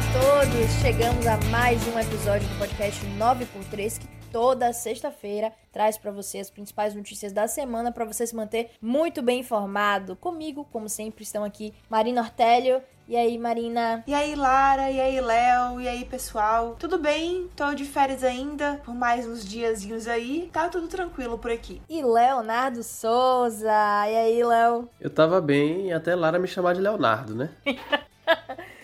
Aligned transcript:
a 0.00 0.02
todos! 0.02 0.70
Chegamos 0.80 1.26
a 1.26 1.36
mais 1.50 1.86
um 1.88 1.98
episódio 1.98 2.48
do 2.48 2.58
podcast 2.58 3.04
9x3 3.18 3.98
que 3.98 4.08
toda 4.32 4.72
sexta-feira 4.72 5.52
traz 5.70 5.98
para 5.98 6.10
você 6.10 6.38
as 6.38 6.48
principais 6.48 6.94
notícias 6.94 7.34
da 7.34 7.46
semana 7.46 7.92
para 7.92 8.06
você 8.06 8.26
se 8.26 8.34
manter 8.34 8.70
muito 8.80 9.20
bem 9.20 9.40
informado. 9.40 10.16
Comigo, 10.16 10.66
como 10.72 10.88
sempre, 10.88 11.22
estão 11.22 11.44
aqui 11.44 11.74
Marina 11.90 12.22
Ortélio. 12.22 12.80
E 13.06 13.14
aí, 13.14 13.36
Marina? 13.36 14.02
E 14.06 14.14
aí, 14.14 14.34
Lara? 14.34 14.90
E 14.90 14.98
aí, 14.98 15.20
Léo? 15.20 15.78
E 15.82 15.86
aí, 15.86 16.06
pessoal? 16.06 16.76
Tudo 16.78 16.96
bem? 16.96 17.50
Tô 17.54 17.74
de 17.74 17.84
férias 17.84 18.24
ainda, 18.24 18.80
por 18.82 18.94
mais 18.94 19.26
uns 19.26 19.44
diazinhos 19.44 20.08
aí. 20.08 20.48
Tá 20.50 20.70
tudo 20.70 20.88
tranquilo 20.88 21.36
por 21.36 21.50
aqui. 21.50 21.82
E 21.90 22.02
Leonardo 22.02 22.82
Souza? 22.82 23.68
E 23.68 24.16
aí, 24.16 24.42
Léo? 24.42 24.88
Eu 24.98 25.10
tava 25.10 25.42
bem 25.42 25.92
até 25.92 26.14
Lara 26.14 26.38
me 26.38 26.48
chamar 26.48 26.72
de 26.72 26.80
Leonardo, 26.80 27.34
né? 27.34 27.50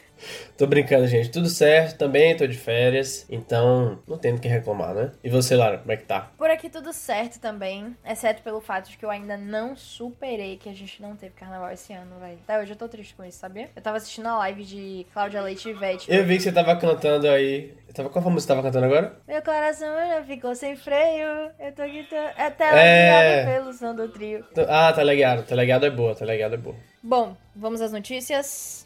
Tô 0.56 0.66
brincando, 0.66 1.06
gente. 1.06 1.30
Tudo 1.30 1.48
certo 1.48 1.98
também, 1.98 2.36
tô 2.36 2.46
de 2.46 2.56
férias. 2.56 3.26
Então, 3.28 3.98
não 4.06 4.16
tem 4.18 4.34
do 4.34 4.40
que 4.40 4.48
reclamar, 4.48 4.94
né? 4.94 5.12
E 5.22 5.28
você, 5.28 5.54
Lara, 5.54 5.78
como 5.78 5.92
é 5.92 5.96
que 5.96 6.04
tá? 6.04 6.30
Por 6.38 6.50
aqui 6.50 6.68
tudo 6.70 6.92
certo 6.92 7.38
também. 7.38 7.94
Exceto 8.04 8.42
pelo 8.42 8.60
fato 8.60 8.90
de 8.90 8.96
que 8.96 9.04
eu 9.04 9.10
ainda 9.10 9.36
não 9.36 9.76
superei 9.76 10.56
que 10.56 10.68
a 10.68 10.74
gente 10.74 11.00
não 11.02 11.14
teve 11.16 11.34
carnaval 11.34 11.70
esse 11.72 11.92
ano, 11.92 12.18
velho. 12.20 12.38
Até 12.44 12.60
hoje 12.60 12.72
eu 12.72 12.76
tô 12.76 12.88
triste 12.88 13.14
com 13.14 13.24
isso, 13.24 13.38
sabia? 13.38 13.68
Eu 13.74 13.82
tava 13.82 13.96
assistindo 13.96 14.26
a 14.26 14.38
live 14.38 14.64
de 14.64 15.06
Cláudia 15.12 15.42
Leite 15.42 15.68
e 15.68 15.72
Ivete. 15.72 16.12
Eu 16.12 16.24
vi 16.24 16.36
que 16.36 16.42
você 16.42 16.52
tava 16.52 16.74
cantando 16.76 17.28
aí. 17.28 17.74
Tava, 17.94 18.10
qual 18.10 18.22
música 18.24 18.40
você 18.40 18.48
tava 18.48 18.62
cantando 18.62 18.86
agora? 18.86 19.16
Meu 19.26 19.40
coração 19.42 19.88
já 20.08 20.22
ficou 20.22 20.54
sem 20.54 20.76
freio. 20.76 21.50
Eu 21.58 21.72
tô 21.74 21.82
gritando. 21.82 22.30
Até 22.36 22.64
É. 22.64 23.40
é... 23.40 23.46
pelo 23.46 23.72
som 23.72 23.94
do 23.94 24.08
trio. 24.08 24.44
Ah, 24.68 24.92
tá 24.92 25.02
ligado. 25.02 25.44
Tá 25.46 25.54
ligado 25.54 25.86
é 25.86 25.90
boa, 25.90 26.14
tá 26.14 26.24
ligado 26.24 26.54
é 26.54 26.58
boa. 26.58 26.76
Bom, 27.02 27.36
vamos 27.54 27.80
às 27.80 27.92
notícias. 27.92 28.85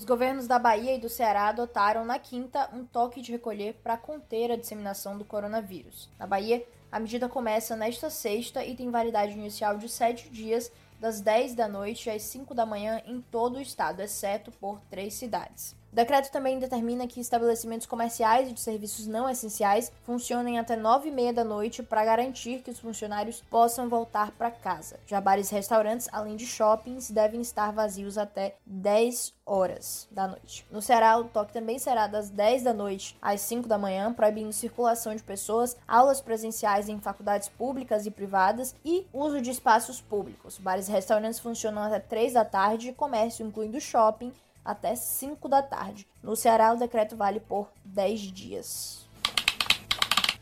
Os 0.00 0.06
governos 0.06 0.46
da 0.46 0.58
Bahia 0.58 0.94
e 0.94 0.98
do 0.98 1.10
Ceará 1.10 1.48
adotaram 1.48 2.06
na 2.06 2.18
quinta 2.18 2.70
um 2.72 2.86
toque 2.86 3.20
de 3.20 3.32
recolher 3.32 3.74
para 3.82 3.98
conter 3.98 4.50
a 4.50 4.56
disseminação 4.56 5.18
do 5.18 5.26
coronavírus. 5.26 6.08
Na 6.18 6.26
Bahia, 6.26 6.66
a 6.90 6.98
medida 6.98 7.28
começa 7.28 7.76
nesta 7.76 8.08
sexta 8.08 8.64
e 8.64 8.74
tem 8.74 8.90
validade 8.90 9.34
inicial 9.34 9.76
de 9.76 9.90
sete 9.90 10.30
dias, 10.30 10.72
das 10.98 11.20
10 11.20 11.54
da 11.54 11.68
noite 11.68 12.08
às 12.08 12.22
5 12.22 12.54
da 12.54 12.64
manhã 12.64 13.02
em 13.04 13.20
todo 13.20 13.56
o 13.56 13.60
estado, 13.60 14.00
exceto 14.00 14.50
por 14.52 14.80
três 14.88 15.12
cidades. 15.12 15.76
O 15.92 15.96
decreto 15.96 16.30
também 16.30 16.56
determina 16.60 17.08
que 17.08 17.20
estabelecimentos 17.20 17.84
comerciais 17.84 18.48
e 18.48 18.52
de 18.52 18.60
serviços 18.60 19.08
não 19.08 19.28
essenciais 19.28 19.90
funcionem 20.04 20.56
até 20.56 20.76
9 20.76 21.08
e 21.08 21.10
meia 21.12 21.32
da 21.32 21.42
noite 21.42 21.82
para 21.82 22.04
garantir 22.04 22.62
que 22.62 22.70
os 22.70 22.78
funcionários 22.78 23.42
possam 23.50 23.88
voltar 23.88 24.30
para 24.30 24.52
casa. 24.52 25.00
Já 25.04 25.20
bares 25.20 25.50
e 25.50 25.54
restaurantes, 25.56 26.08
além 26.12 26.36
de 26.36 26.46
shoppings, 26.46 27.10
devem 27.10 27.40
estar 27.40 27.72
vazios 27.72 28.16
até 28.16 28.54
10 28.64 29.34
horas 29.44 30.06
da 30.12 30.28
noite. 30.28 30.64
No 30.70 30.80
Ceará, 30.80 31.18
o 31.18 31.24
toque 31.24 31.52
também 31.52 31.76
será 31.80 32.06
das 32.06 32.30
10 32.30 32.62
da 32.62 32.72
noite 32.72 33.18
às 33.20 33.40
5 33.40 33.66
da 33.66 33.76
manhã, 33.76 34.12
proibindo 34.12 34.52
circulação 34.52 35.12
de 35.16 35.24
pessoas, 35.24 35.76
aulas 35.88 36.20
presenciais 36.20 36.88
em 36.88 37.00
faculdades 37.00 37.48
públicas 37.48 38.06
e 38.06 38.12
privadas 38.12 38.76
e 38.84 39.08
uso 39.12 39.40
de 39.40 39.50
espaços 39.50 40.00
públicos. 40.00 40.56
Bares 40.56 40.88
e 40.88 40.92
restaurantes 40.92 41.40
funcionam 41.40 41.82
até 41.82 41.98
3 41.98 42.34
da 42.34 42.44
tarde, 42.44 42.92
comércio, 42.92 43.44
incluindo 43.44 43.80
shopping, 43.80 44.32
até 44.64 44.94
5 44.94 45.48
da 45.48 45.62
tarde. 45.62 46.06
No 46.22 46.36
Ceará, 46.36 46.72
o 46.72 46.78
decreto 46.78 47.16
vale 47.16 47.40
por 47.40 47.68
10 47.84 48.20
dias. 48.20 49.10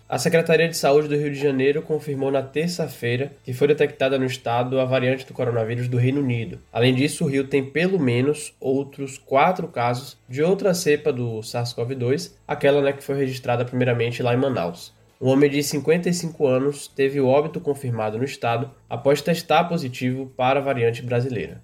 A 0.08 0.18
Secretaria 0.18 0.66
de 0.66 0.74
Saúde 0.74 1.06
do 1.06 1.16
Rio 1.16 1.30
de 1.30 1.38
Janeiro 1.38 1.82
confirmou 1.82 2.30
na 2.30 2.42
terça-feira 2.42 3.32
que 3.44 3.52
foi 3.52 3.68
detectada 3.68 4.18
no 4.18 4.24
estado 4.24 4.80
a 4.80 4.86
variante 4.86 5.26
do 5.26 5.34
coronavírus 5.34 5.86
do 5.86 5.98
Reino 5.98 6.22
Unido. 6.22 6.58
Além 6.72 6.94
disso, 6.94 7.26
o 7.26 7.28
Rio 7.28 7.46
tem 7.46 7.62
pelo 7.62 8.00
menos 8.00 8.54
outros 8.58 9.18
quatro 9.18 9.68
casos 9.68 10.16
de 10.26 10.42
outra 10.42 10.72
cepa 10.72 11.12
do 11.12 11.40
SARS-CoV-2, 11.40 12.32
aquela 12.48 12.80
né, 12.80 12.94
que 12.94 13.04
foi 13.04 13.16
registrada 13.18 13.66
primeiramente 13.66 14.22
lá 14.22 14.32
em 14.32 14.38
Manaus. 14.38 14.94
Um 15.20 15.28
homem 15.28 15.50
de 15.50 15.62
55 15.62 16.46
anos 16.46 16.88
teve 16.88 17.20
o 17.20 17.26
óbito 17.26 17.60
confirmado 17.60 18.16
no 18.16 18.24
estado 18.24 18.70
após 18.88 19.20
testar 19.20 19.64
positivo 19.64 20.32
para 20.34 20.58
a 20.58 20.62
variante 20.62 21.02
brasileira. 21.02 21.60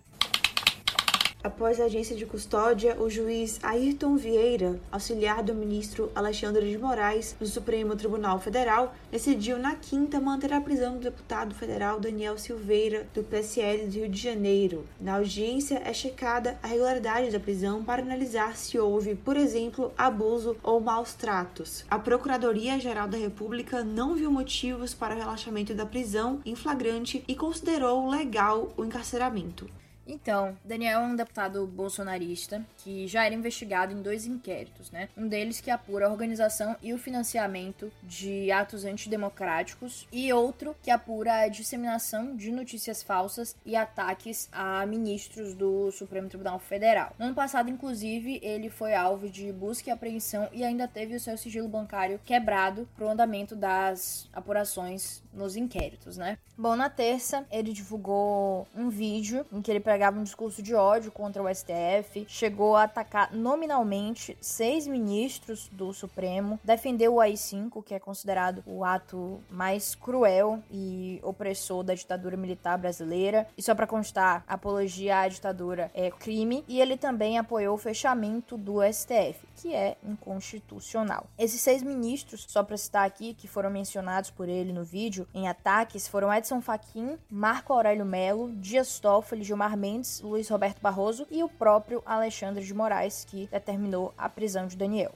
Após 1.44 1.78
a 1.78 1.84
agência 1.84 2.16
de 2.16 2.24
custódia, 2.24 2.96
o 2.98 3.10
juiz 3.10 3.60
Ayrton 3.62 4.16
Vieira, 4.16 4.80
auxiliar 4.90 5.42
do 5.42 5.54
ministro 5.54 6.10
Alexandre 6.14 6.70
de 6.70 6.78
Moraes 6.78 7.36
do 7.38 7.44
Supremo 7.46 7.94
Tribunal 7.94 8.40
Federal, 8.40 8.94
decidiu 9.12 9.58
na 9.58 9.74
quinta 9.74 10.18
manter 10.18 10.54
a 10.54 10.60
prisão 10.62 10.94
do 10.94 11.00
deputado 11.00 11.54
federal 11.54 12.00
Daniel 12.00 12.38
Silveira, 12.38 13.06
do 13.12 13.22
PSL 13.22 13.86
do 13.86 13.92
Rio 13.92 14.08
de 14.08 14.18
Janeiro. 14.18 14.86
Na 14.98 15.16
audiência 15.16 15.82
é 15.84 15.92
checada 15.92 16.58
a 16.62 16.66
regularidade 16.66 17.30
da 17.30 17.38
prisão 17.38 17.84
para 17.84 18.00
analisar 18.00 18.56
se 18.56 18.78
houve, 18.78 19.14
por 19.14 19.36
exemplo, 19.36 19.92
abuso 19.98 20.56
ou 20.62 20.80
maus 20.80 21.12
tratos. 21.12 21.84
A 21.90 21.98
Procuradoria-Geral 21.98 23.06
da 23.06 23.18
República 23.18 23.84
não 23.84 24.14
viu 24.14 24.30
motivos 24.30 24.94
para 24.94 25.14
o 25.14 25.18
relaxamento 25.18 25.74
da 25.74 25.84
prisão 25.84 26.40
em 26.46 26.56
flagrante 26.56 27.22
e 27.28 27.34
considerou 27.34 28.08
legal 28.08 28.72
o 28.78 28.84
encarceramento. 28.86 29.68
Então, 30.06 30.56
Daniel 30.64 31.00
é 31.00 31.04
um 31.04 31.16
deputado 31.16 31.66
bolsonarista 31.66 32.64
que 32.78 33.06
já 33.06 33.24
era 33.24 33.34
investigado 33.34 33.92
em 33.92 34.02
dois 34.02 34.26
inquéritos, 34.26 34.90
né? 34.90 35.08
Um 35.16 35.28
deles 35.28 35.60
que 35.60 35.70
apura 35.70 36.06
a 36.06 36.10
organização 36.10 36.76
e 36.82 36.92
o 36.92 36.98
financiamento 36.98 37.90
de 38.02 38.50
atos 38.50 38.84
antidemocráticos 38.84 40.06
e 40.12 40.32
outro 40.32 40.76
que 40.82 40.90
apura 40.90 41.40
a 41.40 41.48
disseminação 41.48 42.36
de 42.36 42.50
notícias 42.50 43.02
falsas 43.02 43.56
e 43.64 43.74
ataques 43.74 44.48
a 44.52 44.84
ministros 44.86 45.54
do 45.54 45.90
Supremo 45.90 46.28
Tribunal 46.28 46.58
Federal. 46.58 47.14
No 47.18 47.26
ano 47.26 47.34
passado, 47.34 47.70
inclusive, 47.70 48.40
ele 48.42 48.68
foi 48.68 48.94
alvo 48.94 49.28
de 49.28 49.50
busca 49.52 49.90
e 49.90 49.92
apreensão 49.92 50.48
e 50.52 50.64
ainda 50.64 50.86
teve 50.86 51.16
o 51.16 51.20
seu 51.20 51.36
sigilo 51.36 51.68
bancário 51.68 52.20
quebrado 52.24 52.88
pro 52.96 53.08
andamento 53.08 53.56
das 53.56 54.28
apurações 54.32 55.22
nos 55.32 55.56
inquéritos, 55.56 56.16
né? 56.16 56.38
Bom, 56.56 56.76
na 56.76 56.88
terça, 56.88 57.44
ele 57.50 57.72
divulgou 57.72 58.68
um 58.76 58.88
vídeo 58.88 59.44
em 59.52 59.60
que 59.60 59.70
ele 59.70 59.80
pregava 59.94 60.18
um 60.18 60.24
discurso 60.24 60.60
de 60.60 60.74
ódio 60.74 61.12
contra 61.12 61.40
o 61.40 61.54
STF, 61.54 62.26
chegou 62.26 62.74
a 62.74 62.82
atacar 62.82 63.32
nominalmente 63.32 64.36
seis 64.40 64.88
ministros 64.88 65.70
do 65.70 65.92
Supremo, 65.92 66.58
defendeu 66.64 67.14
o 67.14 67.20
AI-5, 67.20 67.80
que 67.84 67.94
é 67.94 68.00
considerado 68.00 68.60
o 68.66 68.84
ato 68.84 69.40
mais 69.48 69.94
cruel 69.94 70.58
e 70.68 71.20
opressor 71.22 71.84
da 71.84 71.94
ditadura 71.94 72.36
militar 72.36 72.76
brasileira. 72.76 73.46
E 73.56 73.62
só 73.62 73.72
para 73.72 73.86
constar, 73.86 74.42
apologia 74.48 75.20
à 75.20 75.28
ditadura 75.28 75.92
é 75.94 76.10
crime, 76.10 76.64
e 76.66 76.80
ele 76.80 76.96
também 76.96 77.38
apoiou 77.38 77.76
o 77.76 77.78
fechamento 77.78 78.58
do 78.58 78.82
STF, 78.92 79.38
que 79.56 79.74
é 79.74 79.96
inconstitucional. 80.02 81.26
Esses 81.38 81.60
seis 81.60 81.82
ministros, 81.82 82.46
só 82.48 82.62
para 82.62 82.76
citar 82.76 83.06
aqui, 83.06 83.34
que 83.34 83.48
foram 83.48 83.70
mencionados 83.70 84.30
por 84.30 84.48
ele 84.48 84.72
no 84.72 84.84
vídeo 84.84 85.26
em 85.32 85.48
ataques, 85.48 86.08
foram 86.08 86.32
Edson 86.32 86.60
Fachin, 86.60 87.18
Marco 87.30 87.72
Aurélio 87.72 88.04
Melo, 88.04 88.52
Dias 88.56 88.98
Toffoli, 88.98 89.44
Gilmar 89.44 89.76
Mendes, 89.76 90.20
Luiz 90.20 90.48
Roberto 90.48 90.80
Barroso 90.80 91.26
e 91.30 91.42
o 91.42 91.48
próprio 91.48 92.02
Alexandre 92.04 92.64
de 92.64 92.74
Moraes, 92.74 93.24
que 93.24 93.46
determinou 93.48 94.12
a 94.18 94.28
prisão 94.28 94.66
de 94.66 94.76
Daniel. 94.76 95.14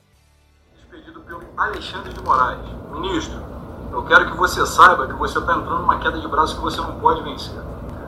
Expedido 0.78 1.20
pelo 1.22 1.42
Alexandre 1.56 2.12
de 2.12 2.20
Moraes. 2.22 2.60
Ministro, 2.92 3.44
eu 3.92 4.04
quero 4.04 4.30
que 4.30 4.36
você 4.36 4.66
saiba 4.66 5.06
que 5.06 5.14
você 5.14 5.38
está 5.38 5.56
entrando 5.56 5.80
numa 5.80 5.98
queda 5.98 6.20
de 6.20 6.28
braço 6.28 6.56
que 6.56 6.62
você 6.62 6.80
não 6.80 7.00
pode 7.00 7.22
vencer. 7.22 7.60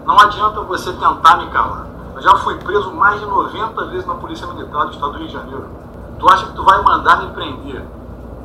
Não 0.04 0.18
adianta 0.18 0.60
você 0.62 0.92
tentar 0.92 1.36
me 1.38 1.50
calar. 1.50 1.86
Eu 2.14 2.22
já 2.22 2.36
fui 2.38 2.58
preso 2.58 2.92
mais 2.92 3.20
de 3.20 3.26
90 3.26 3.86
vezes 3.86 4.06
na 4.06 4.14
Polícia 4.14 4.46
Militar 4.46 4.86
do 4.86 4.92
Estado 4.92 5.12
do 5.12 5.18
Rio 5.18 5.26
de 5.26 5.32
Janeiro. 5.32 5.79
Tu 6.20 6.28
acha 6.28 6.48
que 6.48 6.52
tu 6.52 6.62
vai 6.62 6.82
mandar 6.82 7.22
me 7.22 7.32
prender, 7.32 7.82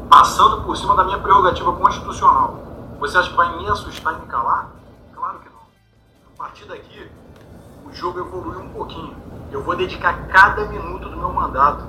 passando 0.09 0.63
por 0.63 0.77
cima 0.77 0.95
da 0.95 1.03
minha 1.03 1.19
prerrogativa 1.19 1.73
constitucional? 1.73 2.57
Você 3.01 3.17
acha 3.17 3.29
que 3.29 3.35
vai 3.35 3.57
me 3.57 3.67
assustar 3.67 4.13
e 4.13 4.21
me 4.21 4.27
calar? 4.27 4.69
Claro 5.13 5.39
que 5.39 5.49
não. 5.49 5.59
A 6.33 6.37
partir 6.37 6.63
daqui, 6.69 7.11
o 7.85 7.91
jogo 7.91 8.21
evoluiu 8.21 8.61
um 8.61 8.69
pouquinho. 8.69 9.13
Eu 9.51 9.61
vou 9.61 9.75
dedicar 9.75 10.25
cada 10.27 10.63
minuto 10.67 11.09
do 11.09 11.17
meu 11.17 11.33
mandato 11.33 11.83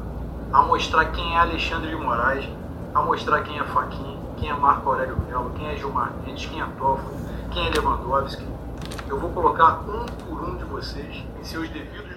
a 0.53 0.61
mostrar 0.63 1.05
quem 1.13 1.37
é 1.37 1.39
Alexandre 1.39 1.91
de 1.91 1.95
Moraes, 1.95 2.45
a 2.93 3.01
mostrar 3.03 3.43
quem 3.43 3.57
é 3.57 3.63
Faquin, 3.63 4.19
quem 4.39 4.51
é 4.51 4.55
Marco 4.55 4.91
Aurélio 4.91 5.17
Melo, 5.21 5.53
quem 5.55 5.69
é 5.69 5.77
Gilmar 5.77 6.13
Mendes, 6.27 6.47
quem 6.47 6.61
é 6.61 6.67
Toffoli, 6.77 7.17
quem 7.53 7.65
é 7.65 7.71
Lewandowski. 7.71 8.45
Eu 9.07 9.21
vou 9.21 9.31
colocar 9.31 9.83
um 9.89 10.05
por 10.05 10.49
um 10.49 10.57
de 10.57 10.65
vocês 10.65 11.25
em 11.39 11.45
seus 11.45 11.69
devidos 11.69 12.16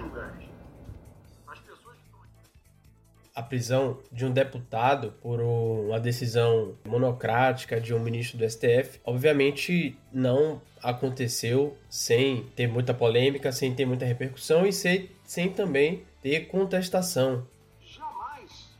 A 3.40 3.42
prisão 3.42 3.96
de 4.12 4.26
um 4.26 4.30
deputado 4.30 5.14
por 5.22 5.40
uma 5.40 5.98
decisão 5.98 6.76
monocrática 6.86 7.80
de 7.80 7.94
um 7.94 7.98
ministro 7.98 8.36
do 8.36 8.44
STF, 8.44 9.00
obviamente 9.02 9.98
não 10.12 10.60
aconteceu 10.82 11.74
sem 11.88 12.44
ter 12.54 12.66
muita 12.66 12.92
polêmica, 12.92 13.50
sem 13.50 13.74
ter 13.74 13.86
muita 13.86 14.04
repercussão 14.04 14.66
e 14.66 14.74
sem, 14.74 15.08
sem 15.24 15.50
também 15.50 16.04
ter 16.20 16.48
contestação. 16.48 17.46
Jamais. 17.80 18.76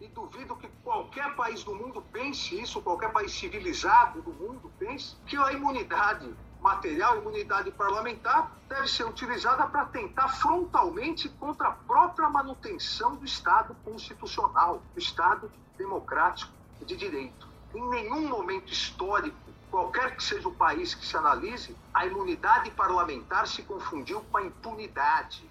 E 0.00 0.08
duvido 0.08 0.56
que 0.56 0.66
qualquer 0.82 1.36
país 1.36 1.62
do 1.62 1.72
mundo 1.72 2.02
pense 2.12 2.60
isso, 2.60 2.82
qualquer 2.82 3.12
país 3.12 3.30
civilizado 3.30 4.20
do 4.20 4.32
mundo 4.32 4.68
pense 4.80 5.14
que 5.28 5.36
a 5.36 5.52
imunidade 5.52 6.28
material, 6.62 7.18
imunidade 7.18 7.70
parlamentar, 7.72 8.52
deve 8.68 8.86
ser 8.86 9.04
utilizada 9.04 9.66
para 9.66 9.84
tentar 9.86 10.28
frontalmente 10.28 11.28
contra 11.28 11.68
a 11.68 11.72
própria 11.72 12.28
manutenção 12.28 13.16
do 13.16 13.24
Estado 13.24 13.76
constitucional, 13.84 14.80
do 14.94 15.00
Estado 15.00 15.50
democrático 15.76 16.52
de 16.86 16.96
direito. 16.96 17.48
Em 17.74 17.88
nenhum 17.90 18.28
momento 18.28 18.72
histórico, 18.72 19.36
qualquer 19.70 20.16
que 20.16 20.22
seja 20.22 20.48
o 20.48 20.54
país 20.54 20.94
que 20.94 21.04
se 21.04 21.16
analise, 21.16 21.74
a 21.92 22.06
imunidade 22.06 22.70
parlamentar 22.70 23.48
se 23.48 23.62
confundiu 23.62 24.20
com 24.30 24.36
a 24.36 24.42
impunidade. 24.42 25.50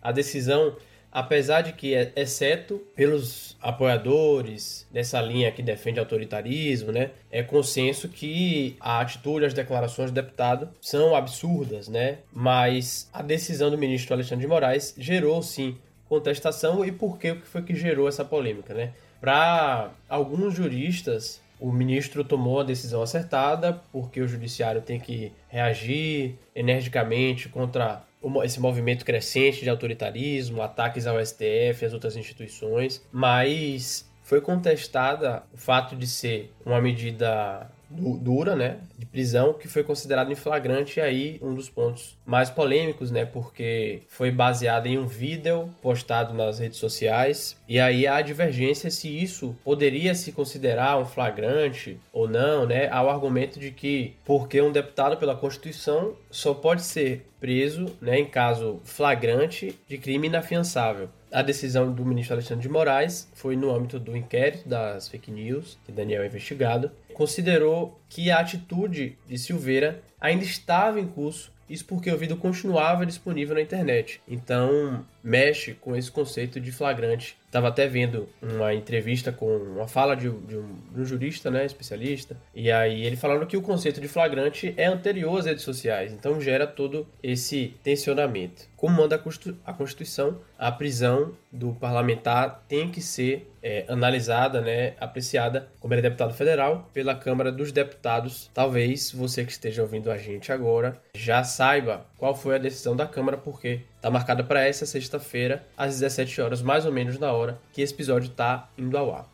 A 0.00 0.10
decisão 0.10 0.76
apesar 1.14 1.60
de 1.60 1.72
que, 1.72 1.94
é, 1.94 2.12
exceto 2.16 2.82
pelos 2.96 3.56
apoiadores 3.62 4.84
dessa 4.90 5.22
linha 5.22 5.52
que 5.52 5.62
defende 5.62 6.00
autoritarismo, 6.00 6.90
né, 6.90 7.12
é 7.30 7.40
consenso 7.40 8.08
que 8.08 8.76
a 8.80 9.00
atitude, 9.00 9.44
as 9.44 9.54
declarações 9.54 10.10
do 10.10 10.14
deputado 10.14 10.68
são 10.80 11.14
absurdas, 11.14 11.86
né, 11.86 12.18
mas 12.32 13.08
a 13.12 13.22
decisão 13.22 13.70
do 13.70 13.78
ministro 13.78 14.12
Alexandre 14.12 14.44
de 14.44 14.48
Moraes 14.48 14.92
gerou, 14.98 15.40
sim, 15.40 15.78
contestação 16.08 16.84
e 16.84 16.90
por 16.90 17.16
que 17.16 17.36
foi 17.36 17.62
que 17.62 17.76
gerou 17.76 18.08
essa 18.08 18.24
polêmica, 18.24 18.74
né? 18.74 18.92
Para 19.20 19.90
alguns 20.06 20.54
juristas, 20.54 21.40
o 21.58 21.72
ministro 21.72 22.22
tomou 22.22 22.60
a 22.60 22.64
decisão 22.64 23.02
acertada, 23.02 23.80
porque 23.90 24.20
o 24.20 24.28
judiciário 24.28 24.82
tem 24.82 25.00
que 25.00 25.32
reagir 25.48 26.34
energicamente 26.54 27.48
contra 27.48 28.02
esse 28.44 28.60
movimento 28.60 29.04
crescente 29.04 29.62
de 29.62 29.70
autoritarismo, 29.70 30.62
ataques 30.62 31.06
ao 31.06 31.24
STF 31.24 31.82
e 31.82 31.86
às 31.86 31.92
outras 31.92 32.16
instituições, 32.16 33.04
mas 33.12 34.10
foi 34.22 34.40
contestada 34.40 35.42
o 35.52 35.56
fato 35.56 35.94
de 35.94 36.06
ser 36.06 36.52
uma 36.64 36.80
medida 36.80 37.70
dura, 37.94 38.56
né, 38.56 38.78
de 38.98 39.06
prisão, 39.06 39.52
que 39.52 39.68
foi 39.68 39.82
considerado 39.82 40.30
em 40.30 40.34
flagrante 40.34 41.00
aí 41.00 41.38
um 41.42 41.54
dos 41.54 41.68
pontos 41.68 42.16
mais 42.24 42.50
polêmicos, 42.50 43.10
né, 43.10 43.24
porque 43.24 44.02
foi 44.08 44.30
baseado 44.30 44.86
em 44.86 44.98
um 44.98 45.06
vídeo 45.06 45.68
postado 45.80 46.34
nas 46.34 46.58
redes 46.58 46.78
sociais 46.78 47.56
e 47.68 47.78
aí 47.78 48.06
há 48.06 48.20
divergência 48.20 48.90
se 48.90 49.08
isso 49.08 49.56
poderia 49.64 50.14
se 50.14 50.32
considerar 50.32 50.98
um 50.98 51.04
flagrante 51.04 51.98
ou 52.12 52.28
não, 52.28 52.66
né, 52.66 52.88
há 52.90 53.02
o 53.02 53.10
argumento 53.10 53.58
de 53.58 53.70
que 53.70 54.14
porque 54.24 54.60
um 54.60 54.72
deputado 54.72 55.16
pela 55.16 55.36
Constituição 55.36 56.14
só 56.30 56.52
pode 56.54 56.82
ser 56.82 57.26
preso, 57.40 57.86
né, 58.00 58.18
em 58.18 58.24
caso 58.24 58.80
flagrante 58.84 59.78
de 59.86 59.98
crime 59.98 60.28
inafiançável. 60.28 61.08
A 61.34 61.42
decisão 61.42 61.92
do 61.92 62.06
ministro 62.06 62.34
Alexandre 62.34 62.62
de 62.62 62.68
Moraes 62.68 63.28
foi 63.34 63.56
no 63.56 63.74
âmbito 63.74 63.98
do 63.98 64.16
inquérito 64.16 64.68
das 64.68 65.08
fake 65.08 65.32
news, 65.32 65.76
que 65.84 65.90
Daniel 65.90 66.22
é 66.22 66.26
investigado, 66.26 66.92
considerou 67.12 68.00
que 68.08 68.30
a 68.30 68.38
atitude 68.38 69.18
de 69.26 69.36
Silveira 69.36 70.00
ainda 70.20 70.44
estava 70.44 71.00
em 71.00 71.08
curso 71.08 71.52
isso 71.68 71.84
porque 71.86 72.10
o 72.10 72.16
vídeo 72.16 72.36
continuava 72.36 73.06
disponível 73.06 73.54
na 73.54 73.60
internet. 73.60 74.20
Então, 74.28 75.04
mexe 75.22 75.74
com 75.74 75.96
esse 75.96 76.10
conceito 76.10 76.60
de 76.60 76.70
flagrante. 76.70 77.36
Estava 77.46 77.68
até 77.68 77.86
vendo 77.86 78.28
uma 78.42 78.74
entrevista 78.74 79.32
com 79.32 79.56
uma 79.56 79.86
fala 79.86 80.14
de, 80.14 80.28
de, 80.28 80.56
um, 80.56 80.76
de, 80.92 81.00
um, 81.00 81.04
jurista, 81.04 81.50
né, 81.50 81.64
especialista, 81.64 82.36
e 82.54 82.70
aí 82.70 83.04
ele 83.04 83.16
falando 83.16 83.46
que 83.46 83.56
o 83.56 83.62
conceito 83.62 84.00
de 84.00 84.08
flagrante 84.08 84.74
é 84.76 84.86
anterior 84.86 85.38
às 85.38 85.46
redes 85.46 85.62
sociais, 85.62 86.12
então 86.12 86.40
gera 86.40 86.66
todo 86.66 87.06
esse 87.22 87.74
tensionamento. 87.82 88.68
Como 88.84 88.98
manda 88.98 89.16
a 89.64 89.72
Constituição, 89.72 90.42
a 90.58 90.70
prisão 90.70 91.32
do 91.50 91.72
parlamentar 91.72 92.64
tem 92.68 92.90
que 92.90 93.00
ser 93.00 93.50
é, 93.62 93.86
analisada, 93.88 94.60
né, 94.60 94.92
apreciada, 95.00 95.68
como 95.80 95.94
ele 95.94 96.00
é 96.00 96.02
deputado 96.02 96.34
federal, 96.34 96.90
pela 96.92 97.14
Câmara 97.14 97.50
dos 97.50 97.72
Deputados. 97.72 98.50
Talvez 98.52 99.10
você 99.10 99.42
que 99.42 99.52
esteja 99.52 99.80
ouvindo 99.80 100.10
a 100.10 100.18
gente 100.18 100.52
agora 100.52 101.00
já 101.14 101.42
saiba 101.42 102.04
qual 102.18 102.34
foi 102.34 102.56
a 102.56 102.58
decisão 102.58 102.94
da 102.94 103.06
Câmara, 103.06 103.38
porque 103.38 103.80
está 103.96 104.10
marcada 104.10 104.44
para 104.44 104.68
essa 104.68 104.84
sexta-feira, 104.84 105.64
às 105.78 106.00
17 106.00 106.42
horas, 106.42 106.60
mais 106.60 106.84
ou 106.84 106.92
menos 106.92 107.18
na 107.18 107.32
hora 107.32 107.58
que 107.72 107.80
esse 107.80 107.94
episódio 107.94 108.28
está 108.28 108.68
indo 108.76 108.98
ao 108.98 109.14
ar. 109.14 109.33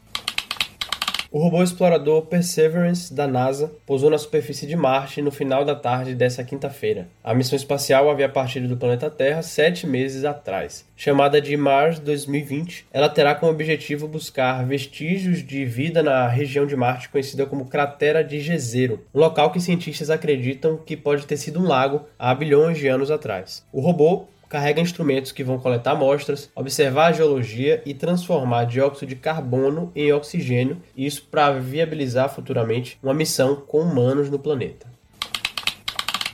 O 1.33 1.39
robô 1.39 1.63
explorador 1.63 2.23
Perseverance 2.23 3.15
da 3.15 3.25
NASA 3.25 3.71
pousou 3.87 4.11
na 4.11 4.19
superfície 4.19 4.67
de 4.67 4.75
Marte 4.75 5.23
no 5.23 5.31
final 5.31 5.65
da 5.65 5.77
tarde 5.77 6.13
dessa 6.13 6.43
quinta-feira. 6.43 7.07
A 7.23 7.33
missão 7.33 7.55
espacial 7.55 8.11
havia 8.11 8.29
partido 8.29 8.67
do 8.67 8.77
planeta 8.77 9.09
Terra 9.09 9.41
sete 9.41 9.87
meses 9.87 10.25
atrás. 10.25 10.85
Chamada 10.97 11.41
de 11.41 11.57
Mars 11.57 12.01
2020, 12.01 12.85
ela 12.93 13.09
terá 13.09 13.33
como 13.33 13.53
objetivo 13.53 14.09
buscar 14.09 14.67
vestígios 14.67 15.47
de 15.47 15.65
vida 15.65 16.03
na 16.03 16.27
região 16.27 16.67
de 16.67 16.75
Marte 16.75 17.09
conhecida 17.09 17.47
como 17.47 17.67
Cratera 17.67 18.25
de 18.25 18.41
Jezero, 18.41 18.99
um 19.15 19.21
local 19.21 19.53
que 19.53 19.61
cientistas 19.61 20.11
acreditam 20.11 20.79
que 20.79 20.97
pode 20.97 21.27
ter 21.27 21.37
sido 21.37 21.61
um 21.61 21.69
lago 21.69 22.07
há 22.19 22.35
bilhões 22.35 22.77
de 22.77 22.89
anos 22.89 23.09
atrás. 23.09 23.65
O 23.73 23.81
robô 23.81 24.27
carrega 24.51 24.81
instrumentos 24.81 25.31
que 25.31 25.45
vão 25.45 25.61
coletar 25.61 25.93
amostras, 25.93 26.51
observar 26.57 27.07
a 27.07 27.13
geologia 27.13 27.81
e 27.87 27.95
transformar 27.95 28.65
dióxido 28.65 29.09
de 29.09 29.17
carbono 29.17 29.93
em 29.95 30.13
oxigênio, 30.13 30.83
isso 30.97 31.27
para 31.31 31.53
viabilizar 31.53 32.29
futuramente 32.29 32.99
uma 33.01 33.15
missão 33.15 33.55
com 33.55 33.81
humanos 33.81 34.29
no 34.29 34.41
planeta. 34.41 34.91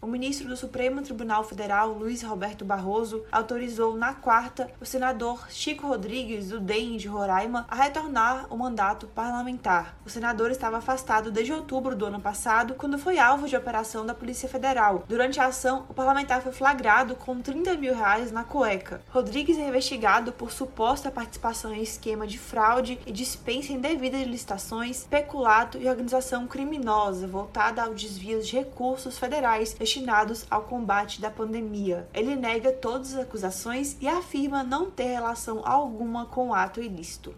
O 0.06 0.08
ministro 0.08 0.46
do 0.46 0.56
Supremo 0.56 1.02
Tribunal 1.02 1.42
Federal, 1.42 1.92
Luiz 1.92 2.22
Roberto 2.22 2.64
Barroso, 2.64 3.24
autorizou 3.32 3.96
na 3.96 4.14
quarta 4.14 4.70
o 4.80 4.86
senador 4.86 5.50
Chico 5.50 5.88
Rodrigues, 5.88 6.50
do 6.50 6.60
DEM 6.60 6.96
de 6.96 7.08
Roraima, 7.08 7.66
a 7.68 7.74
retornar 7.74 8.46
o 8.48 8.56
mandato 8.56 9.08
parlamentar. 9.08 9.96
O 10.06 10.08
senador 10.08 10.52
estava 10.52 10.76
afastado 10.76 11.32
desde 11.32 11.52
outubro 11.52 11.96
do 11.96 12.06
ano 12.06 12.20
passado, 12.20 12.74
quando 12.74 13.00
foi 13.00 13.18
alvo 13.18 13.48
de 13.48 13.56
operação 13.56 14.06
da 14.06 14.14
Polícia 14.14 14.48
Federal. 14.48 15.02
Durante 15.08 15.40
a 15.40 15.46
ação, 15.46 15.84
o 15.88 15.92
parlamentar 15.92 16.40
foi 16.40 16.52
flagrado 16.52 17.16
com 17.16 17.42
30 17.42 17.74
mil 17.74 17.92
reais 17.92 18.30
na 18.30 18.44
cueca. 18.44 19.02
Rodrigues 19.10 19.58
é 19.58 19.66
investigado 19.66 20.30
por 20.30 20.52
suposta 20.52 21.10
participação 21.10 21.74
em 21.74 21.82
esquema 21.82 22.28
de 22.28 22.38
fraude 22.38 22.96
e 23.04 23.10
dispensa 23.10 23.72
indevida 23.72 24.16
de 24.16 24.24
licitações, 24.24 25.04
peculato 25.10 25.78
e 25.78 25.88
organização 25.88 26.46
criminosa 26.46 27.26
voltada 27.26 27.82
ao 27.82 27.92
desvio 27.92 28.40
de 28.40 28.54
recursos 28.54 29.18
federais 29.18 29.74
destinados 29.96 30.46
ao 30.50 30.62
combate 30.62 31.20
da 31.20 31.30
pandemia. 31.30 32.06
Ele 32.12 32.36
nega 32.36 32.70
todas 32.70 33.14
as 33.14 33.22
acusações 33.22 33.96
e 34.00 34.06
afirma 34.06 34.62
não 34.62 34.90
ter 34.90 35.04
relação 35.04 35.62
alguma 35.64 36.26
com 36.26 36.48
o 36.48 36.54
ato 36.54 36.82
ilícito. 36.82 37.34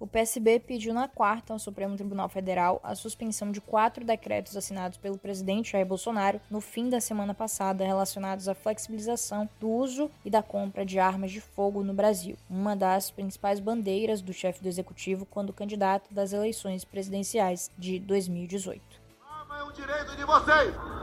O 0.00 0.08
PSB 0.08 0.58
pediu 0.58 0.92
na 0.92 1.06
quarta 1.06 1.52
ao 1.52 1.58
Supremo 1.58 1.96
Tribunal 1.96 2.28
Federal 2.28 2.80
a 2.82 2.94
suspensão 2.96 3.52
de 3.52 3.60
quatro 3.60 4.04
decretos 4.04 4.56
assinados 4.56 4.98
pelo 4.98 5.16
presidente 5.16 5.72
Jair 5.72 5.86
Bolsonaro 5.86 6.40
no 6.50 6.60
fim 6.60 6.90
da 6.90 7.00
semana 7.00 7.32
passada 7.32 7.86
relacionados 7.86 8.48
à 8.48 8.54
flexibilização 8.54 9.48
do 9.60 9.70
uso 9.70 10.10
e 10.24 10.28
da 10.28 10.42
compra 10.42 10.84
de 10.84 10.98
armas 10.98 11.30
de 11.30 11.40
fogo 11.40 11.82
no 11.82 11.94
Brasil, 11.94 12.36
uma 12.50 12.74
das 12.74 13.10
principais 13.10 13.60
bandeiras 13.60 14.20
do 14.20 14.32
chefe 14.32 14.62
do 14.62 14.68
executivo 14.68 15.24
quando 15.24 15.52
candidato 15.52 16.12
das 16.12 16.32
eleições 16.32 16.84
presidenciais 16.84 17.70
de 17.78 17.98
2018. 18.00 18.82
Arma 19.26 19.58
é 19.60 19.62
um 19.62 19.72
direito 19.72 20.16
de 20.16 20.24
vocês! 20.24 20.93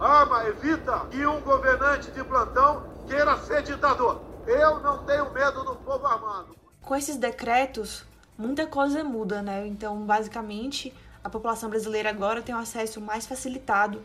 Arma 0.00 0.44
evita 0.46 1.06
que 1.10 1.26
um 1.26 1.40
governante 1.40 2.10
de 2.10 2.22
plantão 2.22 2.84
queira 3.06 3.36
ser 3.38 3.62
ditador. 3.62 4.20
Eu 4.46 4.80
não 4.80 5.04
tenho 5.04 5.32
medo 5.32 5.64
do 5.64 5.74
povo 5.76 6.06
armado. 6.06 6.54
Com 6.82 6.94
esses 6.94 7.16
decretos, 7.16 8.04
muita 8.36 8.66
coisa 8.66 9.02
muda, 9.02 9.40
né? 9.42 9.66
Então, 9.66 10.04
basicamente, 10.04 10.94
a 11.24 11.30
população 11.30 11.70
brasileira 11.70 12.10
agora 12.10 12.42
tem 12.42 12.54
um 12.54 12.58
acesso 12.58 13.00
mais 13.00 13.26
facilitado 13.26 14.02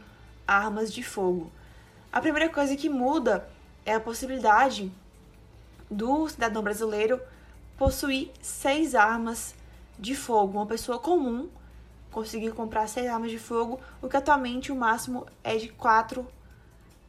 a 0.47 0.55
armas 0.55 0.91
de 0.91 1.03
fogo. 1.03 1.51
A 2.11 2.21
primeira 2.21 2.49
coisa 2.49 2.75
que 2.75 2.89
muda 2.89 3.47
é 3.85 3.93
a 3.93 3.99
possibilidade 3.99 4.91
do 5.89 6.27
cidadão 6.29 6.63
brasileiro 6.63 7.21
possuir 7.77 8.31
seis 8.41 8.95
armas 8.95 9.53
de 9.99 10.15
fogo. 10.15 10.57
Uma 10.57 10.65
pessoa 10.65 10.97
comum 10.99 11.49
conseguir 12.11 12.51
comprar 12.51 12.87
seis 12.87 13.07
armas 13.07 13.31
de 13.31 13.39
fogo, 13.39 13.79
o 14.01 14.07
que 14.07 14.17
atualmente 14.17 14.71
o 14.71 14.75
máximo 14.75 15.25
é 15.43 15.55
de 15.55 15.69
quatro 15.69 16.27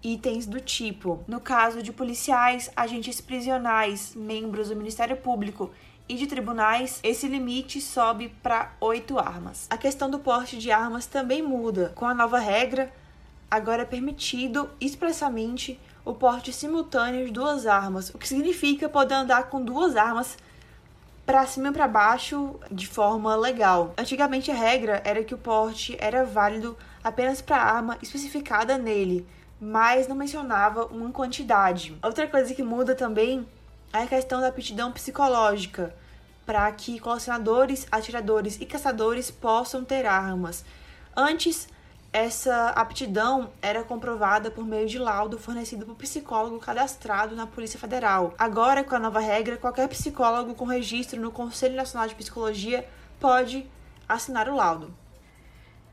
itens 0.02 0.46
do 0.46 0.60
tipo. 0.60 1.22
No 1.28 1.40
caso 1.40 1.82
de 1.82 1.92
policiais, 1.92 2.70
agentes 2.76 3.20
prisionais, 3.20 4.14
membros 4.14 4.68
do 4.68 4.76
Ministério 4.76 5.16
Público 5.16 5.70
e 6.08 6.14
de 6.14 6.26
tribunais, 6.26 7.00
esse 7.02 7.28
limite 7.28 7.80
sobe 7.80 8.28
para 8.42 8.72
oito 8.80 9.18
armas. 9.18 9.66
A 9.70 9.76
questão 9.76 10.10
do 10.10 10.18
porte 10.18 10.58
de 10.58 10.70
armas 10.70 11.06
também 11.06 11.42
muda. 11.42 11.92
Com 11.94 12.06
a 12.06 12.14
nova 12.14 12.38
regra, 12.38 12.92
agora 13.50 13.82
é 13.82 13.86
permitido 13.86 14.68
expressamente 14.80 15.78
o 16.04 16.12
porte 16.12 16.52
simultâneo 16.52 17.26
de 17.26 17.32
duas 17.32 17.66
armas, 17.66 18.10
o 18.10 18.18
que 18.18 18.26
significa 18.26 18.88
poder 18.88 19.14
andar 19.14 19.44
com 19.44 19.62
duas 19.62 19.94
armas 19.94 20.36
para 21.24 21.46
cima 21.46 21.68
e 21.68 21.72
para 21.72 21.86
baixo 21.86 22.58
de 22.70 22.86
forma 22.86 23.34
legal. 23.36 23.94
Antigamente 23.96 24.50
a 24.50 24.54
regra 24.54 25.00
era 25.04 25.22
que 25.22 25.34
o 25.34 25.38
porte 25.38 25.96
era 26.00 26.24
válido 26.24 26.76
apenas 27.02 27.40
para 27.40 27.56
a 27.56 27.76
arma 27.76 27.98
especificada 28.02 28.76
nele, 28.76 29.26
mas 29.60 30.08
não 30.08 30.16
mencionava 30.16 30.86
uma 30.86 31.10
quantidade. 31.10 31.96
Outra 32.02 32.26
coisa 32.26 32.54
que 32.54 32.62
muda 32.62 32.94
também 32.94 33.46
é 33.92 33.98
a 33.98 34.06
questão 34.06 34.40
da 34.40 34.48
aptidão 34.48 34.90
psicológica, 34.90 35.94
para 36.44 36.70
que 36.72 36.98
colecionadores, 36.98 37.86
atiradores 37.90 38.60
e 38.60 38.66
caçadores 38.66 39.30
possam 39.30 39.84
ter 39.84 40.06
armas. 40.06 40.64
Antes 41.16 41.68
essa 42.12 42.68
aptidão 42.70 43.50
era 43.62 43.82
comprovada 43.82 44.50
por 44.50 44.66
meio 44.66 44.86
de 44.86 44.98
laudo 44.98 45.38
fornecido 45.38 45.86
por 45.86 45.94
psicólogo 45.94 46.58
cadastrado 46.58 47.34
na 47.34 47.46
Polícia 47.46 47.80
Federal. 47.80 48.34
Agora, 48.38 48.84
com 48.84 48.94
a 48.94 48.98
nova 48.98 49.18
regra, 49.18 49.56
qualquer 49.56 49.88
psicólogo 49.88 50.54
com 50.54 50.66
registro 50.66 51.18
no 51.18 51.30
Conselho 51.30 51.74
Nacional 51.74 52.06
de 52.06 52.14
Psicologia 52.14 52.86
pode 53.18 53.66
assinar 54.06 54.46
o 54.46 54.56
laudo. 54.56 54.92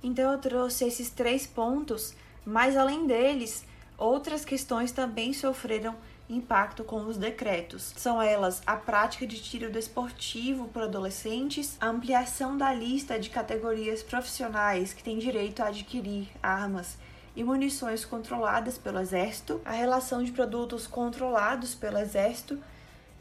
Então, 0.04 0.34
eu 0.34 0.40
trouxe 0.40 0.86
esses 0.86 1.10
três 1.10 1.48
pontos, 1.48 2.14
mas 2.46 2.76
além 2.76 3.08
deles, 3.08 3.66
outras 3.98 4.44
questões 4.44 4.92
também 4.92 5.32
sofreram 5.32 5.96
impacto 6.30 6.84
com 6.84 7.06
os 7.08 7.18
decretos. 7.18 7.94
São 7.98 8.22
elas 8.22 8.62
a 8.66 8.76
prática 8.76 9.26
de 9.26 9.42
tiro 9.42 9.72
desportivo 9.72 10.68
por 10.68 10.84
adolescentes, 10.84 11.76
a 11.82 11.88
ampliação 11.88 12.58
da 12.58 12.72
lista 12.74 13.20
de 13.20 13.30
categorias 13.30 14.04
profissionais 14.04 14.94
que 14.94 15.04
têm 15.04 15.18
direito 15.18 15.62
a 15.62 15.68
adquirir 15.68 16.28
armas 16.42 16.98
e 17.36 17.44
munições 17.44 18.06
controladas 18.06 18.78
pelo 18.78 19.00
Exército, 19.00 19.60
a 19.66 19.72
relação 19.72 20.24
de 20.24 20.32
produtos 20.32 20.86
controlados 20.86 21.74
pelo 21.74 21.98
Exército 21.98 22.60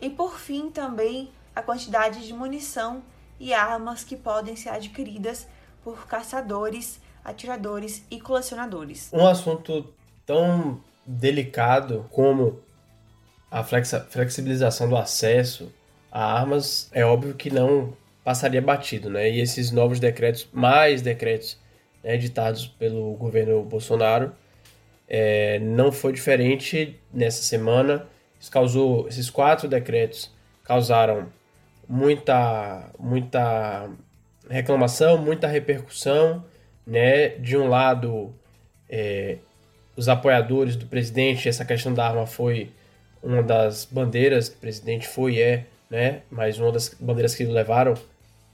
e, 0.01 0.11
por 0.11 0.39
fim, 0.39 0.71
também 0.71 1.31
a 1.55 1.63
quantidade 1.63 2.27
de 2.27 2.33
munição 2.33 3.03
e 3.41 3.55
armas 3.55 4.05
que 4.05 4.17
podem 4.17 4.57
ser 4.57 4.71
adquiridas 4.71 5.47
por 5.83 6.07
caçadores, 6.07 7.01
atiradores 7.25 8.05
e 8.11 8.21
colecionadores. 8.21 9.11
Um 9.13 9.27
assunto 9.27 9.87
tão 10.27 10.81
delicado 11.07 12.07
como 12.11 12.61
a 13.51 13.65
flexibilização 13.65 14.89
do 14.89 14.97
acesso 14.97 15.73
a 16.11 16.39
armas 16.39 16.89
é 16.93 17.05
óbvio 17.05 17.35
que 17.35 17.51
não 17.51 17.93
passaria 18.25 18.61
batido, 18.61 19.09
né? 19.11 19.31
E 19.31 19.41
esses 19.41 19.71
novos 19.71 20.01
decretos, 20.01 20.49
mais 20.53 21.03
decretos 21.03 21.59
né, 22.03 22.15
editados 22.15 22.67
pelo 22.67 23.15
governo 23.15 23.63
Bolsonaro, 23.63 24.33
é, 25.09 25.59
não 25.61 25.91
foi 25.93 26.13
diferente 26.13 26.99
nessa 27.13 27.43
semana. 27.43 28.07
Isso 28.41 28.51
causou, 28.51 29.09
esses 29.09 29.31
quatro 29.31 29.69
decretos 29.69 30.31
causaram 30.65 31.29
muita, 31.89 32.91
muita 32.99 33.89
reclamação, 34.49 35.19
muita 35.19 35.47
repercussão, 35.47 36.45
né? 36.87 37.29
De 37.31 37.57
um 37.57 37.69
lado, 37.69 38.35
é, 38.89 39.39
os 39.97 40.09
apoiadores 40.09 40.77
do 40.77 40.87
presidente, 40.87 41.49
essa 41.49 41.65
questão 41.65 41.95
da 41.95 42.07
arma 42.07 42.27
foi 42.27 42.71
uma 43.29 43.43
das 43.43 43.85
bandeiras 43.85 44.49
que 44.49 44.57
o 44.57 44.59
presidente 44.59 45.07
foi 45.07 45.35
e 45.35 45.43
é, 45.43 45.67
né, 45.91 46.23
mas 46.31 46.59
uma 46.59 46.73
das 46.73 46.95
bandeiras 46.99 47.35
que 47.35 47.45
levaram 47.45 47.95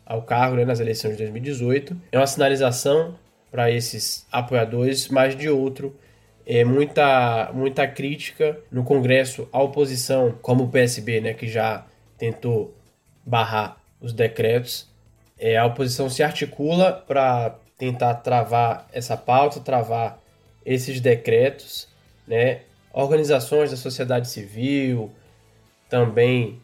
ao 0.05 0.23
cargo 0.23 0.57
né, 0.57 0.65
nas 0.65 0.81
eleições 0.81 1.13
de 1.13 1.19
2018. 1.19 1.97
É 2.11 2.19
uma 2.19 2.27
sinalização 2.27 3.15
para 3.53 3.71
esses 3.71 4.27
apoiadores, 4.33 5.09
mas 5.09 5.37
de 5.37 5.49
outro, 5.49 5.97
é 6.45 6.65
muita, 6.65 7.51
muita 7.55 7.87
crítica 7.87 8.59
no 8.71 8.83
Congresso 8.83 9.49
à 9.53 9.63
oposição, 9.63 10.37
como 10.43 10.65
o 10.65 10.69
PSB, 10.69 11.21
né, 11.21 11.35
que 11.35 11.47
já 11.47 11.87
tentou 12.19 12.75
barrar 13.25 13.81
os 14.01 14.13
decretos. 14.13 14.89
É, 15.39 15.57
a 15.57 15.65
oposição 15.67 16.11
se 16.11 16.23
articula 16.23 16.93
para 16.93 17.57
tentar 17.79 18.15
travar 18.15 18.89
essa 18.93 19.17
pauta, 19.17 19.61
travar 19.61 20.19
esses 20.67 21.01
decretos, 21.01 21.89
né? 22.27 22.63
Organizações 22.95 23.73
da 23.73 23.77
sociedade 23.77 24.29
civil 24.29 25.11
também 25.89 26.61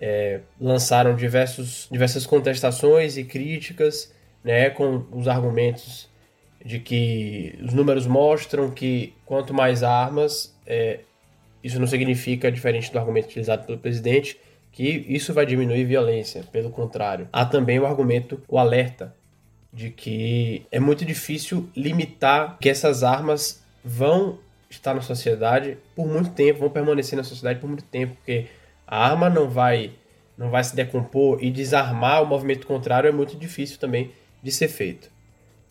é, 0.00 0.40
lançaram 0.60 1.14
diversos, 1.14 1.86
diversas 1.92 2.26
contestações 2.26 3.16
e 3.16 3.24
críticas, 3.24 4.12
né, 4.42 4.70
com 4.70 5.04
os 5.12 5.28
argumentos 5.28 6.08
de 6.64 6.78
que 6.78 7.58
os 7.62 7.74
números 7.74 8.06
mostram 8.06 8.70
que 8.70 9.12
quanto 9.26 9.52
mais 9.52 9.82
armas, 9.82 10.54
é, 10.66 11.00
isso 11.62 11.78
não 11.78 11.86
significa, 11.86 12.50
diferente 12.50 12.90
do 12.90 12.98
argumento 12.98 13.26
utilizado 13.26 13.66
pelo 13.66 13.78
presidente, 13.78 14.40
que 14.72 15.04
isso 15.08 15.32
vai 15.32 15.44
diminuir 15.46 15.84
violência. 15.84 16.42
Pelo 16.50 16.70
contrário, 16.70 17.28
há 17.32 17.44
também 17.44 17.78
o 17.78 17.86
argumento, 17.86 18.42
o 18.48 18.58
alerta 18.58 19.14
de 19.72 19.90
que 19.90 20.64
é 20.70 20.80
muito 20.80 21.04
difícil 21.04 21.68
limitar 21.76 22.56
que 22.58 22.68
essas 22.68 23.02
armas 23.02 23.62
vão 23.84 24.38
estar 24.76 24.94
na 24.94 25.00
sociedade 25.00 25.78
por 25.94 26.06
muito 26.06 26.30
tempo, 26.30 26.60
vão 26.60 26.70
permanecer 26.70 27.16
na 27.16 27.24
sociedade 27.24 27.60
por 27.60 27.66
muito 27.68 27.84
tempo, 27.84 28.14
porque 28.16 28.46
a 28.86 29.06
arma 29.06 29.28
não 29.30 29.48
vai 29.48 29.92
não 30.36 30.50
vai 30.50 30.64
se 30.64 30.74
decompor 30.74 31.38
e 31.42 31.50
desarmar 31.50 32.22
o 32.22 32.26
movimento 32.26 32.66
contrário 32.66 33.08
é 33.08 33.12
muito 33.12 33.36
difícil 33.36 33.78
também 33.78 34.10
de 34.42 34.50
ser 34.50 34.66
feito. 34.66 35.08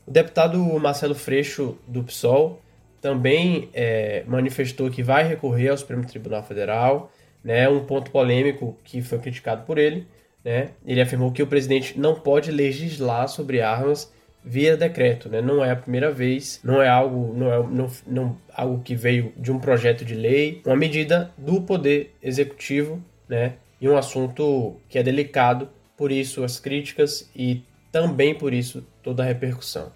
O 0.07 0.12
deputado 0.12 0.57
Marcelo 0.79 1.15
Freixo, 1.15 1.77
do 1.86 2.01
PSOL, 2.01 2.62
também 3.01 3.69
é, 3.74 4.24
manifestou 4.25 4.89
que 4.89 5.03
vai 5.03 5.27
recorrer 5.27 5.67
ao 5.67 5.77
Supremo 5.77 6.05
Tribunal 6.05 6.43
Federal, 6.43 7.12
né, 7.43 7.67
um 7.67 7.83
ponto 7.83 8.10
polêmico 8.10 8.77
que 8.86 9.01
foi 9.01 9.19
criticado 9.19 9.65
por 9.65 9.77
ele. 9.77 10.07
Né, 10.43 10.69
ele 10.86 11.01
afirmou 11.01 11.31
que 11.31 11.43
o 11.43 11.48
presidente 11.48 12.00
não 12.00 12.15
pode 12.15 12.51
legislar 12.51 13.27
sobre 13.27 13.62
armas 13.62 14.12
via 14.43 14.75
decreto, 14.75 15.29
né? 15.29 15.41
Não 15.41 15.63
é 15.63 15.71
a 15.71 15.75
primeira 15.75 16.12
vez, 16.12 16.59
não 16.63 16.81
é 16.81 16.89
algo, 16.89 17.33
não 17.33 17.53
é 17.53 17.57
não, 17.67 17.91
não, 18.05 18.38
algo 18.53 18.83
que 18.83 18.95
veio 18.95 19.33
de 19.38 19.51
um 19.51 19.59
projeto 19.59 20.03
de 20.03 20.15
lei, 20.15 20.62
uma 20.65 20.75
medida 20.75 21.31
do 21.38 21.62
poder 21.62 22.15
executivo, 22.21 23.03
né? 23.27 23.53
E 23.79 23.88
um 23.88 23.97
assunto 23.97 24.77
que 24.89 24.97
é 24.97 25.03
delicado, 25.03 25.69
por 25.97 26.12
isso 26.12 26.43
as 26.43 26.59
críticas 26.59 27.29
e 27.35 27.63
também 27.91 28.33
por 28.33 28.53
isso 28.53 28.85
toda 29.01 29.23
a 29.23 29.25
repercussão. 29.25 29.91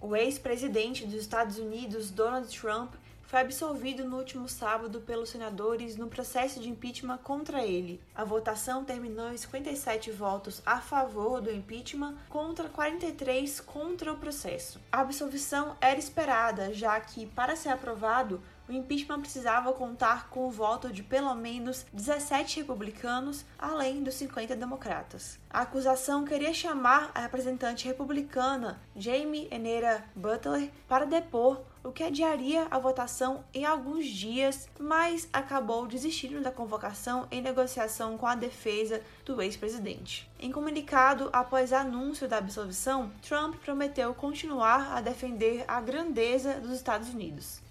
O 0.00 0.14
ex-presidente 0.14 1.04
dos 1.04 1.20
Estados 1.20 1.58
Unidos, 1.58 2.10
Donald 2.10 2.48
Trump, 2.58 2.94
foi 3.28 3.40
absolvido 3.40 4.06
no 4.06 4.16
último 4.16 4.48
sábado 4.48 5.02
pelos 5.02 5.28
senadores 5.28 5.96
no 5.96 6.08
processo 6.08 6.60
de 6.60 6.70
impeachment 6.70 7.18
contra 7.18 7.62
ele. 7.62 8.00
A 8.14 8.24
votação 8.24 8.86
terminou 8.86 9.30
em 9.30 9.36
57 9.36 10.10
votos 10.10 10.62
a 10.64 10.80
favor 10.80 11.42
do 11.42 11.52
impeachment 11.52 12.16
contra 12.30 12.70
43 12.70 13.60
contra 13.60 14.10
o 14.10 14.16
processo. 14.16 14.80
A 14.90 15.02
absolvição 15.02 15.76
era 15.78 15.98
esperada, 15.98 16.72
já 16.72 16.98
que, 16.98 17.26
para 17.26 17.54
ser 17.54 17.68
aprovado, 17.68 18.40
o 18.68 18.72
impeachment 18.72 19.20
precisava 19.20 19.72
contar 19.72 20.28
com 20.28 20.46
o 20.46 20.50
voto 20.50 20.92
de 20.92 21.02
pelo 21.02 21.34
menos 21.34 21.86
17 21.92 22.58
republicanos, 22.58 23.44
além 23.58 24.02
dos 24.02 24.14
50 24.14 24.54
democratas. 24.54 25.38
A 25.48 25.62
acusação 25.62 26.24
queria 26.24 26.52
chamar 26.52 27.10
a 27.14 27.20
representante 27.20 27.86
republicana 27.86 28.80
Jamie 28.94 29.48
Enera 29.50 30.04
Butler 30.14 30.70
para 30.86 31.06
depor, 31.06 31.62
o 31.82 31.92
que 31.92 32.02
adiaria 32.02 32.66
a 32.70 32.78
votação 32.78 33.44
em 33.54 33.64
alguns 33.64 34.06
dias, 34.06 34.68
mas 34.78 35.28
acabou 35.32 35.86
desistindo 35.86 36.42
da 36.42 36.50
convocação 36.50 37.26
em 37.30 37.40
negociação 37.40 38.18
com 38.18 38.26
a 38.26 38.34
defesa 38.34 39.00
do 39.24 39.40
ex-presidente. 39.40 40.30
Em 40.38 40.52
comunicado 40.52 41.30
após 41.32 41.72
anúncio 41.72 42.28
da 42.28 42.36
absolvição, 42.38 43.10
Trump 43.22 43.54
prometeu 43.56 44.12
continuar 44.12 44.94
a 44.94 45.00
defender 45.00 45.64
a 45.66 45.80
grandeza 45.80 46.60
dos 46.60 46.72
Estados 46.72 47.08
Unidos. 47.08 47.66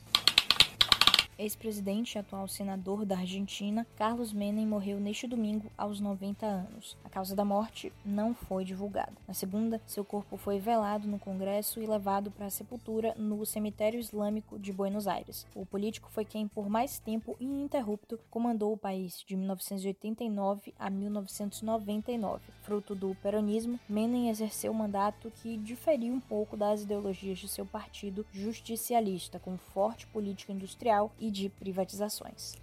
Ex-presidente 1.40 2.16
e 2.16 2.18
atual 2.18 2.48
senador 2.48 3.06
da 3.06 3.20
Argentina, 3.20 3.86
Carlos 3.96 4.34
Menem 4.34 4.66
morreu 4.66 5.00
neste 5.00 5.28
domingo 5.28 5.72
aos 5.78 6.00
90 6.00 6.44
anos. 6.44 6.98
A 7.04 7.10
causa 7.10 7.36
da 7.36 7.46
morte 7.46 7.94
não 8.04 8.34
foi 8.34 8.66
divulgada. 8.66 9.14
Na 9.28 9.36
segunda, 9.36 9.80
seu 9.86 10.04
corpo 10.04 10.36
foi 10.36 10.58
velado 10.58 11.08
no 11.08 11.20
Congresso 11.20 11.80
e 11.80 11.86
levado 11.86 12.32
para 12.32 12.48
a 12.48 12.50
sepultura 12.50 13.14
no 13.16 13.46
Cemitério 13.46 14.00
Islâmico 14.00 14.58
de 14.58 14.74
Buenos 14.74 15.08
Aires. 15.08 15.46
O 15.54 15.64
político 15.64 16.10
foi 16.10 16.26
quem, 16.26 16.48
por 16.48 16.68
mais 16.70 16.98
tempo 16.98 17.38
ininterrupto, 17.40 18.20
comandou 18.32 18.74
o 18.74 18.78
país 18.78 19.24
de 19.24 19.36
1989 19.36 20.74
a 20.80 20.90
1999. 20.90 22.46
Fruto 22.64 22.96
do 22.96 23.16
peronismo, 23.22 23.80
Menem 23.88 24.30
exerceu 24.30 24.72
um 24.72 24.76
mandato 24.76 25.32
que 25.44 25.56
diferia 25.56 26.12
um 26.12 26.20
pouco 26.20 26.58
das 26.58 26.82
ideologias 26.82 27.38
de 27.38 27.48
seu 27.48 27.66
partido 27.66 28.26
justicialista, 28.32 29.38
com 29.38 29.56
forte 29.56 30.08
política 30.08 30.52
industrial 30.52 31.12
e 31.20 31.27
e 31.28 31.32
de 31.32 31.50
privatizações. 31.50 32.56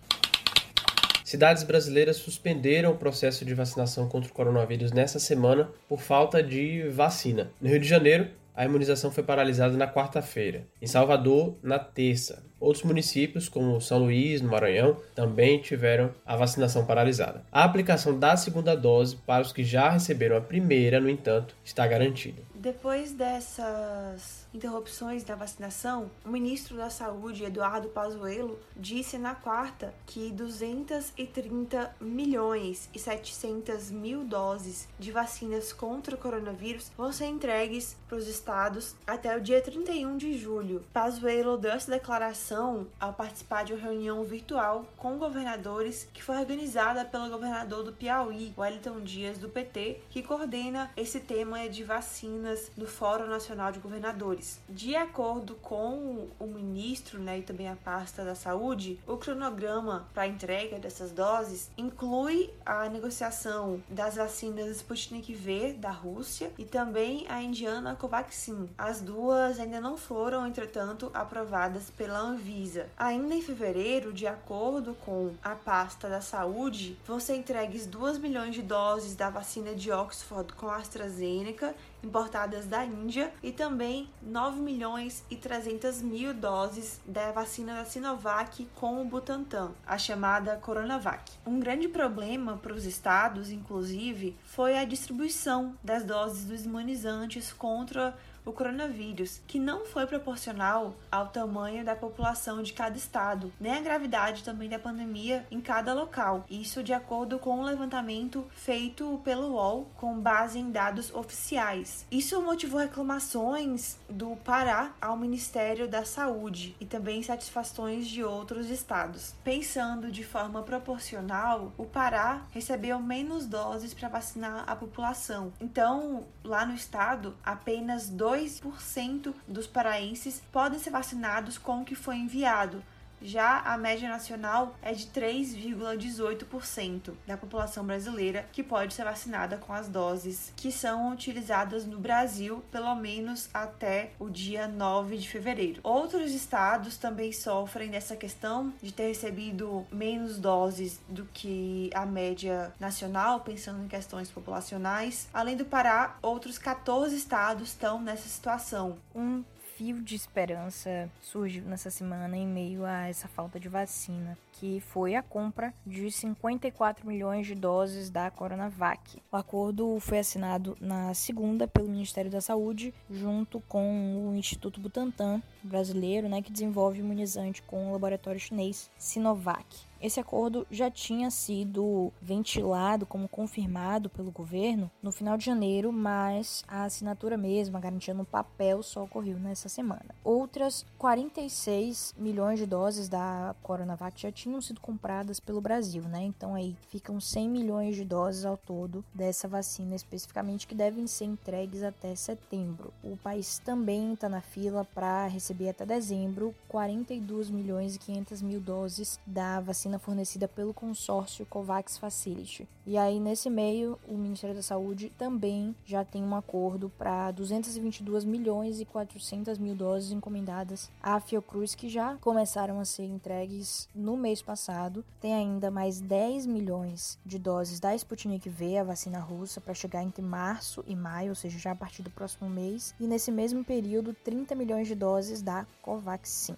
Cidades 1.24 1.62
brasileiras 1.62 2.16
suspenderam 2.16 2.92
o 2.92 2.98
processo 2.98 3.44
de 3.44 3.54
vacinação 3.54 4.08
contra 4.08 4.30
o 4.30 4.34
coronavírus 4.34 4.92
nessa 4.92 5.18
semana 5.18 5.70
por 5.88 6.00
falta 6.00 6.42
de 6.42 6.88
vacina. 6.88 7.50
No 7.60 7.68
Rio 7.68 7.80
de 7.80 7.88
Janeiro, 7.88 8.30
a 8.54 8.64
imunização 8.64 9.10
foi 9.10 9.24
paralisada 9.24 9.76
na 9.76 9.90
quarta-feira. 9.90 10.66
Em 10.80 10.86
Salvador, 10.86 11.56
na 11.62 11.78
terça. 11.78 12.44
Outros 12.64 12.82
municípios, 12.82 13.46
como 13.46 13.78
São 13.78 13.98
Luís, 13.98 14.40
no 14.40 14.48
Maranhão, 14.48 14.96
também 15.14 15.60
tiveram 15.60 16.14
a 16.24 16.34
vacinação 16.34 16.86
paralisada. 16.86 17.44
A 17.52 17.62
aplicação 17.62 18.18
da 18.18 18.38
segunda 18.38 18.74
dose 18.74 19.16
para 19.16 19.42
os 19.42 19.52
que 19.52 19.62
já 19.62 19.90
receberam 19.90 20.34
a 20.34 20.40
primeira, 20.40 20.98
no 20.98 21.10
entanto, 21.10 21.54
está 21.62 21.86
garantida. 21.86 22.40
Depois 22.54 23.12
dessas 23.12 24.46
interrupções 24.54 25.22
da 25.22 25.34
vacinação, 25.34 26.10
o 26.24 26.30
ministro 26.30 26.78
da 26.78 26.88
Saúde, 26.88 27.44
Eduardo 27.44 27.88
Pazuello, 27.88 28.58
disse 28.74 29.18
na 29.18 29.34
quarta 29.34 29.92
que 30.06 30.30
230 30.30 31.94
milhões 32.00 32.88
e 32.94 32.98
700 32.98 33.90
mil 33.90 34.24
doses 34.24 34.88
de 34.98 35.12
vacinas 35.12 35.70
contra 35.70 36.14
o 36.14 36.18
coronavírus 36.18 36.90
vão 36.96 37.12
ser 37.12 37.26
entregues 37.26 37.98
para 38.08 38.16
os 38.16 38.26
estados 38.26 38.96
até 39.06 39.36
o 39.36 39.40
dia 39.42 39.60
31 39.60 40.16
de 40.16 40.38
julho. 40.38 40.82
Pazuello 40.90 41.58
deu 41.58 41.72
essa 41.72 41.90
declaração 41.90 42.53
ao 43.00 43.12
participar 43.12 43.64
de 43.64 43.72
uma 43.72 43.82
reunião 43.82 44.22
virtual 44.24 44.84
com 44.96 45.18
governadores 45.18 46.08
que 46.12 46.22
foi 46.22 46.36
organizada 46.36 47.04
pelo 47.04 47.28
governador 47.28 47.82
do 47.82 47.92
Piauí, 47.92 48.52
Wellington 48.56 49.00
Dias, 49.00 49.38
do 49.38 49.48
PT, 49.48 50.00
que 50.10 50.22
coordena 50.22 50.90
esse 50.96 51.20
tema 51.20 51.68
de 51.68 51.82
vacinas 51.82 52.70
do 52.76 52.86
Fórum 52.86 53.26
Nacional 53.26 53.72
de 53.72 53.78
Governadores. 53.78 54.60
De 54.68 54.94
acordo 54.94 55.54
com 55.56 56.28
o 56.38 56.46
ministro 56.46 57.18
né, 57.18 57.38
e 57.38 57.42
também 57.42 57.68
a 57.68 57.76
pasta 57.76 58.24
da 58.24 58.34
saúde, 58.34 58.98
o 59.06 59.16
cronograma 59.16 60.06
para 60.12 60.24
a 60.24 60.26
entrega 60.26 60.78
dessas 60.78 61.10
doses 61.10 61.70
inclui 61.76 62.50
a 62.64 62.88
negociação 62.88 63.82
das 63.88 64.16
vacinas 64.16 64.76
Sputnik 64.76 65.34
V 65.34 65.74
da 65.74 65.90
Rússia 65.90 66.50
e 66.58 66.64
também 66.64 67.26
a 67.28 67.42
indiana 67.42 67.96
Covaxin. 67.96 68.68
As 68.76 69.00
duas 69.00 69.58
ainda 69.58 69.80
não 69.80 69.96
foram, 69.96 70.46
entretanto, 70.46 71.10
aprovadas 71.14 71.90
pela 71.90 72.22
Anvisa. 72.34 72.88
Ainda 72.98 73.34
em 73.34 73.40
fevereiro, 73.40 74.12
de 74.12 74.26
acordo 74.26 74.94
com 75.04 75.32
a 75.42 75.54
pasta 75.54 76.08
da 76.08 76.20
saúde, 76.20 76.98
vão 77.06 77.20
ser 77.20 77.36
entregues 77.36 77.86
2 77.86 78.18
milhões 78.18 78.54
de 78.54 78.62
doses 78.62 79.14
da 79.14 79.30
vacina 79.30 79.74
de 79.74 79.92
Oxford 79.92 80.52
com 80.54 80.68
AstraZeneca 80.68 81.74
importadas 82.02 82.66
da 82.66 82.84
Índia 82.84 83.32
e 83.42 83.50
também 83.50 84.10
9 84.22 84.60
milhões 84.60 85.24
e 85.30 85.36
300 85.36 86.02
mil 86.02 86.34
doses 86.34 87.00
da 87.06 87.32
vacina 87.32 87.76
da 87.76 87.84
Sinovac 87.84 88.68
com 88.74 89.00
o 89.00 89.04
Butantan, 89.04 89.72
a 89.86 89.96
chamada 89.96 90.56
Coronavac. 90.56 91.32
Um 91.46 91.58
grande 91.58 91.88
problema 91.88 92.58
para 92.58 92.74
os 92.74 92.84
estados, 92.84 93.50
inclusive, 93.50 94.36
foi 94.44 94.76
a 94.76 94.84
distribuição 94.84 95.74
das 95.82 96.04
doses 96.04 96.44
dos 96.44 96.64
imunizantes 96.64 97.52
contra 97.52 98.14
o 98.44 98.52
coronavírus, 98.52 99.40
que 99.46 99.58
não 99.58 99.84
foi 99.86 100.06
proporcional 100.06 100.94
ao 101.10 101.28
tamanho 101.28 101.84
da 101.84 101.96
população 101.96 102.62
de 102.62 102.72
cada 102.72 102.96
estado, 102.96 103.52
nem 103.58 103.72
a 103.72 103.80
gravidade 103.80 104.44
também 104.44 104.68
da 104.68 104.78
pandemia 104.78 105.46
em 105.50 105.60
cada 105.60 105.94
local. 105.94 106.44
Isso 106.50 106.82
de 106.82 106.92
acordo 106.92 107.38
com 107.38 107.50
o 107.50 107.60
um 107.60 107.64
levantamento 107.64 108.46
feito 108.54 109.20
pelo 109.24 109.52
UOL 109.52 109.90
com 109.96 110.18
base 110.18 110.58
em 110.58 110.70
dados 110.70 111.14
oficiais. 111.14 112.06
Isso 112.10 112.40
motivou 112.42 112.80
reclamações 112.80 113.98
do 114.08 114.36
Pará 114.36 114.92
ao 115.00 115.16
Ministério 115.16 115.88
da 115.88 116.04
Saúde 116.04 116.76
e 116.80 116.84
também 116.84 117.22
satisfações 117.22 118.06
de 118.06 118.22
outros 118.22 118.68
estados. 118.70 119.34
Pensando 119.42 120.10
de 120.10 120.24
forma 120.24 120.62
proporcional, 120.62 121.72
o 121.78 121.84
Pará 121.84 122.42
recebeu 122.50 122.98
menos 123.00 123.46
doses 123.46 123.94
para 123.94 124.08
vacinar 124.08 124.64
a 124.66 124.76
população. 124.76 125.52
Então, 125.60 126.26
lá 126.42 126.66
no 126.66 126.74
estado, 126.74 127.36
apenas 127.44 128.08
dois 128.08 128.33
2% 128.34 129.32
dos 129.46 129.66
paraenses 129.66 130.42
podem 130.50 130.78
ser 130.78 130.90
vacinados 130.90 131.56
com 131.56 131.82
o 131.82 131.84
que 131.84 131.94
foi 131.94 132.16
enviado, 132.16 132.82
já 133.24 133.60
a 133.60 133.78
média 133.78 134.08
nacional 134.08 134.76
é 134.82 134.92
de 134.92 135.06
3,18% 135.06 137.14
da 137.26 137.36
população 137.36 137.84
brasileira 137.84 138.46
que 138.52 138.62
pode 138.62 138.92
ser 138.92 139.04
vacinada 139.04 139.56
com 139.56 139.72
as 139.72 139.88
doses 139.88 140.52
que 140.54 140.70
são 140.70 141.10
utilizadas 141.10 141.86
no 141.86 141.98
Brasil, 141.98 142.62
pelo 142.70 142.94
menos 142.94 143.48
até 143.52 144.10
o 144.18 144.28
dia 144.28 144.68
9 144.68 145.16
de 145.16 145.28
fevereiro. 145.28 145.80
Outros 145.82 146.32
estados 146.32 146.98
também 146.98 147.32
sofrem 147.32 147.90
dessa 147.90 148.14
questão 148.14 148.72
de 148.82 148.92
ter 148.92 149.08
recebido 149.08 149.86
menos 149.90 150.38
doses 150.38 151.00
do 151.08 151.24
que 151.32 151.90
a 151.94 152.04
média 152.04 152.74
nacional, 152.78 153.40
pensando 153.40 153.82
em 153.82 153.88
questões 153.88 154.30
populacionais. 154.30 155.28
Além 155.32 155.56
do 155.56 155.64
Pará, 155.64 156.18
outros 156.20 156.58
14 156.58 157.16
estados 157.16 157.68
estão 157.68 158.02
nessa 158.02 158.28
situação. 158.28 158.98
Um 159.14 159.42
fio 159.76 160.00
de 160.00 160.14
esperança 160.14 161.10
surgiu 161.20 161.64
nessa 161.64 161.90
semana 161.90 162.36
em 162.36 162.46
meio 162.46 162.84
a 162.84 163.08
essa 163.08 163.26
falta 163.26 163.58
de 163.58 163.68
vacina, 163.68 164.38
que 164.54 164.80
foi 164.80 165.14
a 165.14 165.22
compra 165.22 165.74
de 165.86 166.10
54 166.10 167.06
milhões 167.06 167.46
de 167.46 167.54
doses 167.54 168.10
da 168.10 168.30
Coronavac. 168.30 169.22
O 169.30 169.36
acordo 169.36 169.98
foi 170.00 170.18
assinado 170.18 170.76
na 170.80 171.12
segunda 171.14 171.66
pelo 171.66 171.88
Ministério 171.88 172.30
da 172.30 172.40
Saúde, 172.40 172.94
junto 173.10 173.60
com 173.68 174.28
o 174.28 174.36
Instituto 174.36 174.80
Butantan 174.80 175.42
brasileiro, 175.62 176.28
né, 176.28 176.42
que 176.42 176.52
desenvolve 176.52 177.00
imunizante 177.00 177.62
com 177.62 177.88
o 177.88 177.92
laboratório 177.92 178.40
chinês 178.40 178.90
Sinovac. 178.96 179.66
Esse 180.04 180.20
acordo 180.20 180.66
já 180.70 180.90
tinha 180.90 181.30
sido 181.30 182.12
ventilado 182.20 183.06
como 183.06 183.26
confirmado 183.26 184.10
pelo 184.10 184.30
governo 184.30 184.90
no 185.02 185.10
final 185.10 185.38
de 185.38 185.46
janeiro, 185.46 185.90
mas 185.90 186.62
a 186.68 186.84
assinatura 186.84 187.38
mesmo, 187.38 187.78
a 187.78 187.80
garantia 187.80 188.12
no 188.12 188.26
papel, 188.26 188.82
só 188.82 189.04
ocorreu 189.04 189.38
nessa 189.38 189.66
semana. 189.66 190.14
Outras 190.22 190.84
46 190.98 192.14
milhões 192.18 192.58
de 192.58 192.66
doses 192.66 193.08
da 193.08 193.56
Coronavac 193.62 194.20
já 194.20 194.30
sido 194.60 194.80
compradas 194.80 195.40
pelo 195.40 195.60
Brasil, 195.60 196.02
né? 196.02 196.22
Então 196.22 196.54
aí 196.54 196.76
ficam 196.88 197.20
100 197.20 197.48
milhões 197.48 197.96
de 197.96 198.04
doses 198.04 198.44
ao 198.44 198.56
todo 198.56 199.04
dessa 199.14 199.48
vacina 199.48 199.94
especificamente 199.94 200.66
que 200.66 200.74
devem 200.74 201.06
ser 201.06 201.24
entregues 201.24 201.82
até 201.82 202.14
setembro. 202.14 202.92
O 203.02 203.16
país 203.16 203.58
também 203.58 204.12
está 204.12 204.28
na 204.28 204.40
fila 204.40 204.84
para 204.94 205.26
receber 205.26 205.70
até 205.70 205.84
dezembro 205.84 206.54
42 206.68 207.50
milhões 207.50 207.96
e 207.96 207.98
500 207.98 208.42
mil 208.42 208.60
doses 208.60 209.18
da 209.26 209.60
vacina 209.60 209.98
fornecida 209.98 210.48
pelo 210.48 210.74
consórcio 210.74 211.46
COVAX 211.46 211.98
Facility. 211.98 212.68
E 212.86 212.98
aí, 212.98 213.18
nesse 213.18 213.48
meio, 213.48 213.98
o 214.06 214.16
Ministério 214.16 214.54
da 214.54 214.62
Saúde 214.62 215.10
também 215.16 215.74
já 215.86 216.04
tem 216.04 216.22
um 216.22 216.36
acordo 216.36 216.90
para 216.98 217.30
222 217.30 218.24
milhões 218.24 218.78
e 218.78 218.84
400 218.84 219.58
mil 219.58 219.74
doses 219.74 220.12
encomendadas 220.12 220.90
à 221.02 221.18
Fiocruz, 221.18 221.74
que 221.74 221.88
já 221.88 222.16
começaram 222.16 222.78
a 222.78 222.84
ser 222.84 223.04
entregues 223.04 223.88
no 223.94 224.16
mês 224.16 224.33
passado. 224.42 225.04
Tem 225.20 225.34
ainda 225.34 225.70
mais 225.70 226.00
10 226.00 226.46
milhões 226.46 227.18
de 227.24 227.38
doses 227.38 227.78
da 227.78 227.94
Sputnik 227.94 228.48
V, 228.48 228.78
a 228.78 228.84
vacina 228.84 229.18
russa, 229.18 229.60
para 229.60 229.74
chegar 229.74 230.02
entre 230.02 230.22
março 230.22 230.82
e 230.86 230.96
maio, 230.96 231.30
ou 231.30 231.34
seja, 231.34 231.58
já 231.58 231.72
a 231.72 231.76
partir 231.76 232.02
do 232.02 232.10
próximo 232.10 232.48
mês. 232.48 232.94
E 232.98 233.06
nesse 233.06 233.30
mesmo 233.30 233.64
período, 233.64 234.14
30 234.14 234.54
milhões 234.54 234.88
de 234.88 234.94
doses 234.94 235.42
da 235.42 235.66
Covaxin. 235.82 236.56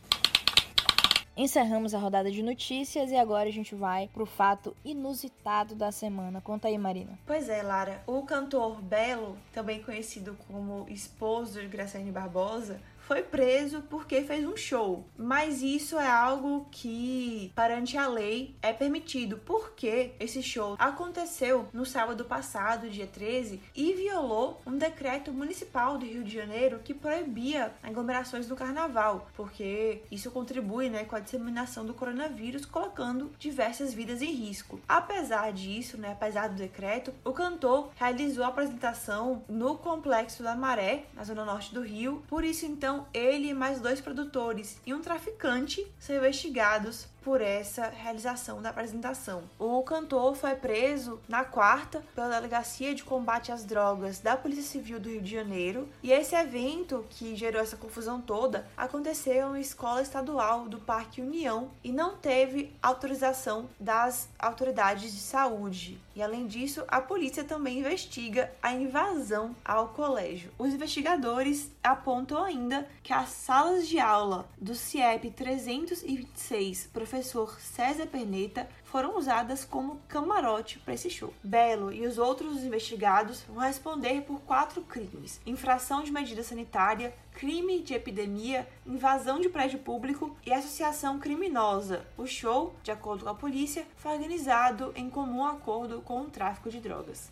Encerramos 1.38 1.92
a 1.92 1.98
rodada 1.98 2.30
de 2.30 2.42
notícias 2.42 3.10
e 3.10 3.16
agora 3.16 3.46
a 3.46 3.52
gente 3.52 3.74
vai 3.74 4.08
pro 4.08 4.24
fato 4.24 4.74
inusitado 4.82 5.74
da 5.74 5.92
semana. 5.92 6.40
Conta 6.40 6.68
aí, 6.68 6.78
Marina. 6.78 7.18
Pois 7.26 7.50
é, 7.50 7.62
Lara. 7.62 8.02
O 8.06 8.22
cantor 8.22 8.80
Belo, 8.80 9.36
também 9.52 9.82
conhecido 9.82 10.34
como 10.48 10.86
esposo 10.88 11.60
de 11.60 11.66
Graciane 11.66 12.10
Barbosa, 12.10 12.80
foi 13.06 13.22
preso 13.22 13.82
porque 13.82 14.22
fez 14.22 14.44
um 14.44 14.56
show. 14.56 15.06
Mas 15.16 15.62
isso 15.62 15.96
é 15.98 16.08
algo 16.08 16.66
que, 16.70 17.52
perante 17.54 17.96
a 17.96 18.06
lei, 18.08 18.56
é 18.60 18.72
permitido, 18.72 19.40
porque 19.44 20.12
esse 20.18 20.42
show 20.42 20.74
aconteceu 20.78 21.68
no 21.72 21.86
sábado 21.86 22.24
passado, 22.24 22.90
dia 22.90 23.06
13, 23.06 23.60
e 23.74 23.92
violou 23.92 24.60
um 24.66 24.76
decreto 24.76 25.32
municipal 25.32 25.96
do 25.96 26.04
Rio 26.04 26.24
de 26.24 26.34
Janeiro 26.34 26.80
que 26.82 26.92
proibia 26.92 27.72
aglomerações 27.82 28.48
no 28.48 28.56
carnaval, 28.56 29.28
porque 29.36 30.02
isso 30.10 30.30
contribui 30.30 30.90
né, 30.90 31.04
com 31.04 31.14
a 31.14 31.20
disseminação 31.20 31.86
do 31.86 31.94
coronavírus, 31.94 32.66
colocando 32.66 33.30
diversas 33.38 33.94
vidas 33.94 34.20
em 34.20 34.32
risco. 34.32 34.80
Apesar 34.88 35.52
disso, 35.52 35.96
né, 35.96 36.12
apesar 36.12 36.48
do 36.48 36.56
decreto, 36.56 37.14
o 37.24 37.32
cantor 37.32 37.90
realizou 37.94 38.44
a 38.44 38.48
apresentação 38.48 39.44
no 39.48 39.76
Complexo 39.76 40.42
da 40.42 40.56
Maré, 40.56 41.04
na 41.14 41.22
zona 41.22 41.44
norte 41.44 41.72
do 41.72 41.82
Rio, 41.82 42.24
por 42.28 42.42
isso 42.42 42.66
então 42.66 42.95
ele 43.12 43.48
e 43.48 43.54
mais 43.54 43.80
dois 43.80 44.00
produtores 44.00 44.78
e 44.86 44.94
um 44.94 45.00
traficante 45.00 45.84
são 45.98 46.16
investigados 46.16 47.08
por 47.26 47.40
essa 47.40 47.88
realização 47.88 48.62
da 48.62 48.70
apresentação. 48.70 49.42
O 49.58 49.82
cantor 49.82 50.36
foi 50.36 50.54
preso 50.54 51.18
na 51.28 51.44
quarta 51.44 52.04
pela 52.14 52.28
Delegacia 52.28 52.94
de 52.94 53.02
Combate 53.02 53.50
às 53.50 53.64
Drogas 53.64 54.20
da 54.20 54.36
Polícia 54.36 54.62
Civil 54.62 55.00
do 55.00 55.08
Rio 55.08 55.20
de 55.20 55.32
Janeiro, 55.32 55.88
e 56.04 56.12
esse 56.12 56.36
evento 56.36 57.04
que 57.10 57.34
gerou 57.34 57.60
essa 57.60 57.76
confusão 57.76 58.20
toda 58.20 58.68
aconteceu 58.76 59.56
em 59.56 59.60
escola 59.60 60.02
estadual 60.02 60.68
do 60.68 60.78
Parque 60.78 61.20
União 61.20 61.68
e 61.82 61.90
não 61.90 62.14
teve 62.14 62.72
autorização 62.80 63.68
das 63.80 64.28
autoridades 64.38 65.12
de 65.12 65.18
saúde. 65.18 66.00
E 66.14 66.22
além 66.22 66.46
disso, 66.46 66.84
a 66.86 67.00
polícia 67.00 67.42
também 67.42 67.80
investiga 67.80 68.52
a 68.62 68.72
invasão 68.72 69.54
ao 69.64 69.88
colégio. 69.88 70.50
Os 70.56 70.72
investigadores 70.72 71.72
apontam 71.82 72.42
ainda 72.42 72.88
que 73.02 73.12
as 73.12 73.30
salas 73.30 73.86
de 73.86 73.98
aula 73.98 74.48
do 74.56 74.74
CIEP 74.76 75.30
326, 75.32 76.88
professor 76.92 77.15
César 77.22 78.06
Perneta, 78.06 78.68
foram 78.84 79.18
usadas 79.18 79.64
como 79.64 80.00
camarote 80.08 80.78
para 80.78 80.94
esse 80.94 81.10
show. 81.10 81.32
Belo 81.42 81.92
e 81.92 82.06
os 82.06 82.18
outros 82.18 82.64
investigados 82.64 83.42
vão 83.42 83.58
responder 83.58 84.22
por 84.22 84.40
quatro 84.40 84.80
crimes: 84.82 85.40
infração 85.44 86.02
de 86.02 86.10
medida 86.10 86.42
sanitária, 86.42 87.14
crime 87.32 87.82
de 87.82 87.94
epidemia, 87.94 88.66
invasão 88.86 89.38
de 89.38 89.48
prédio 89.48 89.78
público 89.80 90.34
e 90.46 90.52
associação 90.52 91.18
criminosa. 91.18 92.06
O 92.16 92.26
show, 92.26 92.74
de 92.82 92.90
acordo 92.90 93.24
com 93.24 93.30
a 93.30 93.34
polícia, 93.34 93.86
foi 93.96 94.12
organizado 94.12 94.92
em 94.96 95.10
comum 95.10 95.44
acordo 95.44 96.00
com 96.00 96.22
o 96.22 96.30
tráfico 96.30 96.70
de 96.70 96.80
drogas. 96.80 97.30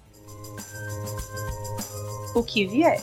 O 2.35 2.43
que 2.43 2.67
vier. 2.67 3.01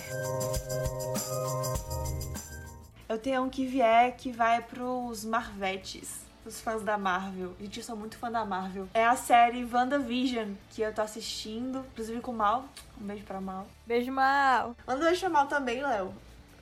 Eu 3.10 3.18
tenho 3.18 3.44
um 3.44 3.50
que 3.50 3.66
vier 3.66 4.16
que 4.16 4.32
vai 4.32 4.62
pros 4.62 5.26
Marvetes 5.26 6.21
os 6.46 6.60
fãs 6.62 6.82
da 6.82 6.98
Marvel. 6.98 7.54
Gente, 7.60 7.80
eu 7.80 7.84
sou 7.84 7.96
muito 7.96 8.18
fã 8.18 8.32
da 8.32 8.44
Marvel. 8.46 8.88
É 8.94 9.06
a 9.06 9.16
série 9.16 9.66
WandaVision, 9.66 10.50
que 10.70 10.82
eu 10.82 10.94
tô 10.94 11.02
assistindo, 11.02 11.86
inclusive 11.92 12.22
com 12.22 12.32
o 12.32 12.36
Mal. 12.36 12.66
Um 13.00 13.06
beijo 13.06 13.24
pra 13.24 13.42
Mal. 13.42 13.68
Beijo, 13.86 14.12
Mal. 14.12 14.76
Manda 14.86 15.02
um 15.02 15.06
beijo 15.06 15.22
pra 15.22 15.30
Mal 15.30 15.48
também, 15.48 15.82
Léo. 15.82 16.14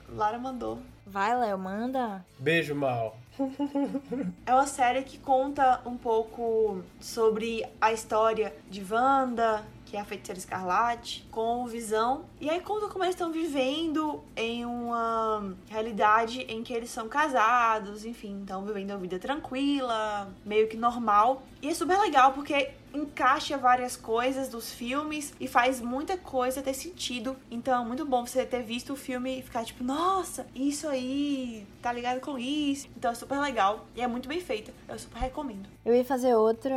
Lara 0.08 0.38
mandou. 0.38 0.80
Vai, 1.06 1.36
Léo, 1.36 1.58
manda. 1.58 2.24
Beijo, 2.38 2.74
Mal. 2.74 3.16
É 4.44 4.52
uma 4.52 4.66
série 4.66 5.02
que 5.02 5.18
conta 5.18 5.80
um 5.86 5.96
pouco 5.96 6.82
sobre 7.00 7.64
a 7.80 7.92
história 7.92 8.54
de 8.68 8.84
Wanda, 8.92 9.64
que 9.90 9.96
é 9.96 10.00
a 10.00 10.04
feiticeira 10.04 10.38
escarlate, 10.38 11.26
com 11.32 11.66
visão. 11.66 12.24
E 12.40 12.48
aí 12.48 12.60
conta 12.60 12.86
como 12.86 13.02
eles 13.02 13.16
estão 13.16 13.32
vivendo 13.32 14.22
em 14.36 14.64
uma 14.64 15.52
realidade 15.68 16.42
em 16.42 16.62
que 16.62 16.72
eles 16.72 16.90
são 16.90 17.08
casados, 17.08 18.04
enfim, 18.04 18.38
estão 18.40 18.64
vivendo 18.64 18.90
uma 18.90 18.98
vida 18.98 19.18
tranquila, 19.18 20.32
meio 20.46 20.68
que 20.68 20.76
normal. 20.76 21.42
E 21.60 21.68
é 21.68 21.74
super 21.74 21.98
legal 21.98 22.32
porque 22.32 22.70
encaixa 22.94 23.56
várias 23.56 23.96
coisas 23.96 24.48
dos 24.48 24.72
filmes 24.72 25.32
e 25.38 25.46
faz 25.46 25.80
muita 25.80 26.16
coisa 26.16 26.62
ter 26.62 26.74
sentido. 26.74 27.36
Então, 27.50 27.82
é 27.82 27.86
muito 27.86 28.04
bom 28.04 28.26
você 28.26 28.44
ter 28.44 28.62
visto 28.62 28.92
o 28.92 28.96
filme 28.96 29.38
e 29.38 29.42
ficar 29.42 29.64
tipo, 29.64 29.82
nossa, 29.84 30.46
isso 30.54 30.88
aí 30.88 31.66
tá 31.82 31.92
ligado 31.92 32.20
com 32.20 32.38
isso. 32.38 32.88
Então, 32.96 33.10
é 33.10 33.14
super 33.14 33.38
legal 33.38 33.86
e 33.94 34.00
é 34.00 34.06
muito 34.06 34.28
bem 34.28 34.40
feita. 34.40 34.72
Eu 34.88 34.98
super 34.98 35.18
recomendo. 35.18 35.68
Eu 35.84 35.94
ia 35.94 36.04
fazer 36.04 36.34
outra, 36.34 36.74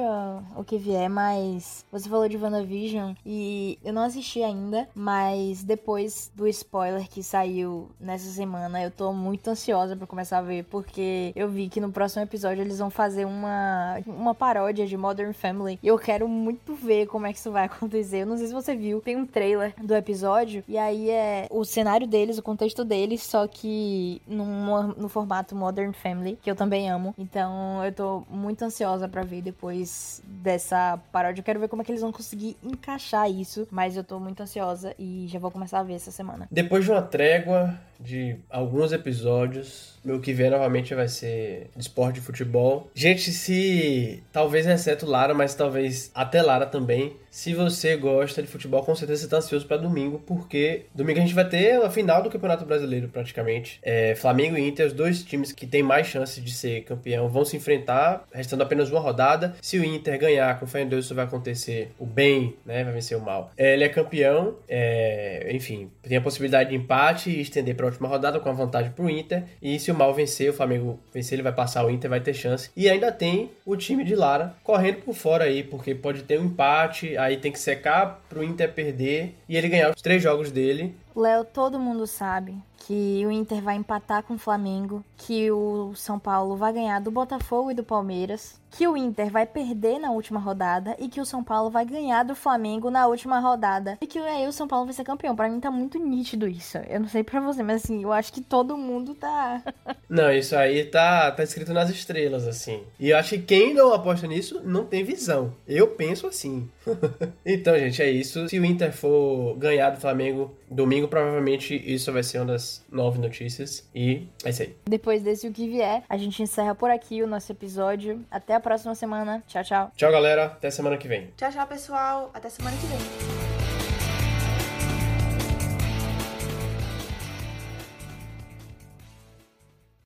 o 0.56 0.64
que 0.64 0.78
vier, 0.78 1.10
mas 1.10 1.86
você 1.92 2.08
falou 2.08 2.28
de 2.30 2.38
WandaVision 2.38 3.14
e 3.26 3.78
eu 3.84 3.94
não 3.94 4.04
assisti 4.04 4.42
ainda, 4.42 4.88
mas 4.96 5.64
depois 5.64 6.32
do 6.34 6.48
spoiler 6.48 7.10
que 7.10 7.22
saiu 7.22 7.90
nessa 8.00 8.30
semana, 8.30 8.82
eu 8.82 8.90
tô 8.90 9.12
muito 9.12 9.50
ansiosa 9.50 9.96
para 9.96 10.08
começar 10.08 10.38
a 10.38 10.42
ver, 10.42 10.64
porque 10.66 11.34
eu 11.36 11.50
vi 11.50 11.68
que 11.68 11.82
no 11.82 11.92
próximo 11.92 12.24
episódio 12.24 12.62
eles 12.62 12.80
vão 12.80 12.90
fazer 12.90 13.26
uma, 13.26 14.00
uma 14.08 14.34
paródia 14.34 14.86
de 14.86 14.96
Modern 14.96 15.34
Family. 15.34 15.80
E 15.84 15.88
eu 15.88 15.98
quero 16.04 16.28
muito 16.28 16.76
ver 16.76 17.08
como 17.08 17.26
é 17.26 17.32
que 17.32 17.40
isso 17.40 17.52
vai 17.52 17.66
acontecer. 17.66 18.20
Eu 18.20 18.26
não 18.26 18.38
sei 18.38 18.48
se 18.48 18.54
você 18.54 18.76
viu, 18.76 19.02
tem 19.02 19.16
um 19.16 19.26
trailer 19.26 19.74
do 19.82 19.96
episódio, 19.96 20.64
e 20.68 20.78
aí 20.78 21.10
é 21.10 21.48
o 21.50 21.64
cenário 21.64 22.06
deles, 22.06 22.38
o 22.38 22.44
contexto 22.44 22.84
deles, 22.84 23.24
só 23.24 23.48
que 23.48 24.22
num, 24.28 24.88
no 24.94 25.08
formato 25.08 25.56
Modern 25.56 25.94
Family, 25.94 26.38
que 26.42 26.52
eu 26.52 26.56
também 26.56 26.90
amo. 26.90 27.16
Então 27.18 27.84
eu 27.84 27.92
tô 27.92 28.24
muito 28.30 28.64
ansiosa 28.64 29.08
para 29.08 29.24
ver 29.24 29.42
depois 29.42 30.22
dessa 30.26 31.00
paródia. 31.12 31.40
Eu 31.40 31.46
quero 31.46 31.60
ver 31.60 31.68
como 31.68 31.82
é 31.82 31.86
que 31.86 31.92
eles 31.92 32.02
vão 32.02 32.12
conseguir 32.12 32.58
encaixar 32.64 33.30
isso, 33.30 33.68
mas 33.72 33.96
eu 33.96 34.04
tô 34.04 34.20
muito 34.20 34.42
ansiosa 34.42 34.94
e 35.00 35.26
já 35.28 35.40
vou 35.40 35.52
começar 35.52 35.80
a 35.80 35.84
ver 35.84 35.94
essa 35.94 36.12
semana. 36.12 36.48
Depois 36.52 36.84
de 36.84 36.92
uma 36.92 37.02
trégua 37.02 37.80
de 38.00 38.36
alguns 38.50 38.92
episódios, 38.92 39.98
meu 40.04 40.20
que 40.20 40.34
vem 40.34 40.50
novamente 40.50 40.94
vai 40.94 41.08
ser 41.08 41.70
esporte 41.78 42.16
de 42.16 42.22
futebol. 42.22 42.90
Gente, 42.94 43.32
se 43.32 44.22
talvez 44.32 44.68
exceto 44.68 45.06
Lara, 45.06 45.34
mas 45.34 45.56
talvez 45.56 45.93
até 46.14 46.42
Lara 46.42 46.66
também, 46.66 47.16
se 47.34 47.54
você 47.56 47.98
gosta 47.98 48.44
de 48.44 48.48
futebol, 48.48 48.84
com 48.84 48.96
certeza 48.96 49.24
você 49.24 49.28
tá 49.28 49.38
ansioso 49.38 49.66
para 49.66 49.78
domingo, 49.78 50.22
porque 50.26 50.86
domingo 50.94 51.18
a 51.18 51.22
gente 51.24 51.34
vai 51.34 51.50
ter 51.50 51.82
a 51.82 51.90
final 51.90 52.22
do 52.22 52.30
Campeonato 52.30 52.64
Brasileiro, 52.64 53.08
praticamente. 53.08 53.80
É, 53.82 54.14
Flamengo 54.14 54.56
e 54.56 54.68
Inter, 54.68 54.86
os 54.86 54.94
dois 54.94 55.24
times 55.24 55.52
que 55.52 55.66
têm 55.66 55.82
mais 55.82 56.06
chances 56.06 56.44
de 56.44 56.52
ser 56.52 56.84
campeão, 56.84 57.28
vão 57.28 57.44
se 57.44 57.58
enfrentar, 57.58 58.28
restando 58.32 58.62
apenas 58.62 58.92
uma 58.92 59.00
rodada. 59.00 59.56
Se 59.62 59.80
o 59.80 59.84
Inter 59.84 60.20
ganhar, 60.20 60.60
com 60.60 60.68
fé 60.68 60.84
em 60.84 60.88
Deus, 60.88 61.06
isso 61.06 61.16
vai 61.16 61.26
acontecer. 61.26 61.90
O 61.98 62.06
bem, 62.06 62.56
né, 62.64 62.84
vai 62.84 62.94
vencer 62.94 63.18
o 63.18 63.22
mal. 63.22 63.52
É, 63.58 63.74
ele 63.74 63.84
é 63.84 63.90
campeão, 63.90 64.56
é, 64.70 65.50
enfim, 65.52 65.90
tem 66.04 66.18
a 66.18 66.22
possibilidade 66.22 66.70
de 66.70 66.76
empate 66.76 67.32
e 67.32 67.42
estender 67.42 67.76
para 67.76 67.88
a 67.88 67.90
última 67.90 68.08
rodada 68.08 68.40
com 68.40 68.50
a 68.50 68.54
vantagem 68.54 68.92
pro 68.92 69.10
Inter. 69.10 69.44
E 69.60 69.80
se 69.80 69.92
o 69.92 69.96
mal 69.96 70.14
vencer, 70.14 70.52
o 70.52 70.54
Flamengo 70.54 71.00
vencer, 71.12 71.36
ele 71.36 71.44
vai 71.44 71.54
passar, 71.54 71.84
o 71.84 71.90
Inter 71.90 72.12
vai 72.12 72.22
ter 72.22 72.36
chance. 72.36 72.70
E 72.76 72.88
ainda 72.88 73.12
tem 73.12 73.50
o 73.66 73.76
time 73.76 74.04
de 74.04 74.16
Lara 74.16 74.54
correndo 74.64 74.98
por 74.98 75.16
fora 75.16 75.46
aí, 75.46 75.64
porque 75.64 75.83
pode 75.96 76.24
ter 76.24 76.40
um 76.40 76.46
empate 76.46 77.18
aí 77.18 77.38
tem 77.38 77.52
que 77.52 77.60
secar 77.60 78.22
pro 78.30 78.44
Inter 78.44 78.72
perder 78.72 79.36
e 79.50 79.58
ele 79.58 79.70
ganhar 79.70 79.90
os 79.90 80.02
três 80.02 80.22
jogos 80.22 80.52
dele. 80.52 80.96
Léo, 81.16 81.44
todo 81.44 81.80
mundo 81.80 82.06
sabe 82.06 82.56
que 82.86 83.26
o 83.26 83.32
Inter 83.32 83.62
vai 83.62 83.76
empatar 83.76 84.24
com 84.24 84.34
o 84.34 84.38
Flamengo, 84.38 85.04
que 85.18 85.50
o 85.52 85.94
São 85.96 86.20
Paulo 86.20 86.56
vai 86.56 86.74
ganhar 86.74 87.00
do 87.00 87.12
Botafogo 87.12 87.72
e 87.72 87.74
do 87.74 87.84
Palmeiras, 87.84 88.62
que 88.72 88.88
o 88.88 88.98
Inter 88.98 89.30
vai 89.32 89.46
perder 89.46 90.00
na 90.00 90.12
última 90.12 90.40
rodada 90.40 90.96
e 91.00 91.08
que 91.08 91.22
o 91.22 91.26
São 91.26 91.44
Paulo 91.44 91.70
vai 91.70 91.86
ganhar 91.86 92.24
do 92.24 92.36
Flamengo 92.36 92.90
na 92.90 93.08
última 93.08 93.40
rodada 93.40 93.98
e 94.02 94.08
que 94.08 94.18
aí 94.20 94.48
o 94.48 94.52
São 94.52 94.68
Paulo 94.68 94.86
vai 94.86 94.94
ser 94.94 95.04
campeão. 95.04 95.36
Para 95.36 95.48
mim 95.48 95.60
tá 95.60 95.70
muito 95.70 96.00
nítido 96.00 96.48
isso. 96.48 96.78
Eu 96.90 97.00
não 97.00 97.08
sei 97.08 97.24
para 97.24 97.40
você, 97.40 97.62
mas 97.62 97.84
assim, 97.84 98.04
eu 98.04 98.12
acho 98.12 98.34
que 98.34 98.42
todo 98.42 98.76
mundo 98.76 99.14
tá 99.14 99.62
Não, 100.10 100.32
isso 100.32 100.56
aí 100.56 100.86
tá 100.86 101.32
tá 101.32 101.44
escrito 101.44 101.74
nas 101.74 101.90
estrelas 101.90 102.48
assim. 102.48 102.84
E 103.00 103.10
eu 103.10 103.18
acho 103.18 103.32
que 103.32 103.40
quem 103.40 103.74
não 103.74 103.94
aposta 103.94 104.28
nisso 104.28 104.62
não 104.64 104.86
tem 104.86 105.04
visão. 105.04 105.54
Eu 105.68 105.88
penso 105.88 106.28
assim. 106.28 106.70
então, 107.46 107.78
gente, 107.78 108.02
é 108.02 108.10
isso. 108.10 108.50
Se 108.50 108.60
o 108.60 108.66
Inter 108.66 108.92
for 108.92 109.56
ganhar 109.56 109.92
do 109.92 110.02
Flamengo 110.02 110.52
domingo, 110.70 111.08
provavelmente 111.08 111.76
isso 111.86 112.12
vai 112.12 112.24
ser 112.24 112.40
uma 112.40 112.48
das 112.48 112.73
nove 112.92 113.20
notícias. 113.20 113.88
E 113.94 114.28
é 114.44 114.50
isso 114.50 114.62
aí. 114.62 114.76
Depois 114.86 115.22
desse 115.22 115.48
o 115.48 115.52
que 115.52 115.68
vier, 115.68 116.04
a 116.08 116.18
gente 116.18 116.42
encerra 116.42 116.74
por 116.74 116.90
aqui 116.90 117.22
o 117.22 117.28
nosso 117.28 117.52
episódio. 117.52 118.24
Até 118.32 118.56
a 118.56 118.60
próxima 118.60 118.96
semana. 118.96 119.44
Tchau, 119.48 119.64
tchau. 119.64 119.92
Tchau, 119.96 120.12
galera. 120.12 120.46
Até 120.46 120.70
semana 120.72 120.98
que 120.98 121.08
vem. 121.08 121.30
Tchau, 121.38 121.52
tchau, 121.52 121.68
pessoal. 121.68 122.32
Até 122.34 122.50
semana 122.50 122.76
que 122.78 122.86
vem. 122.88 123.43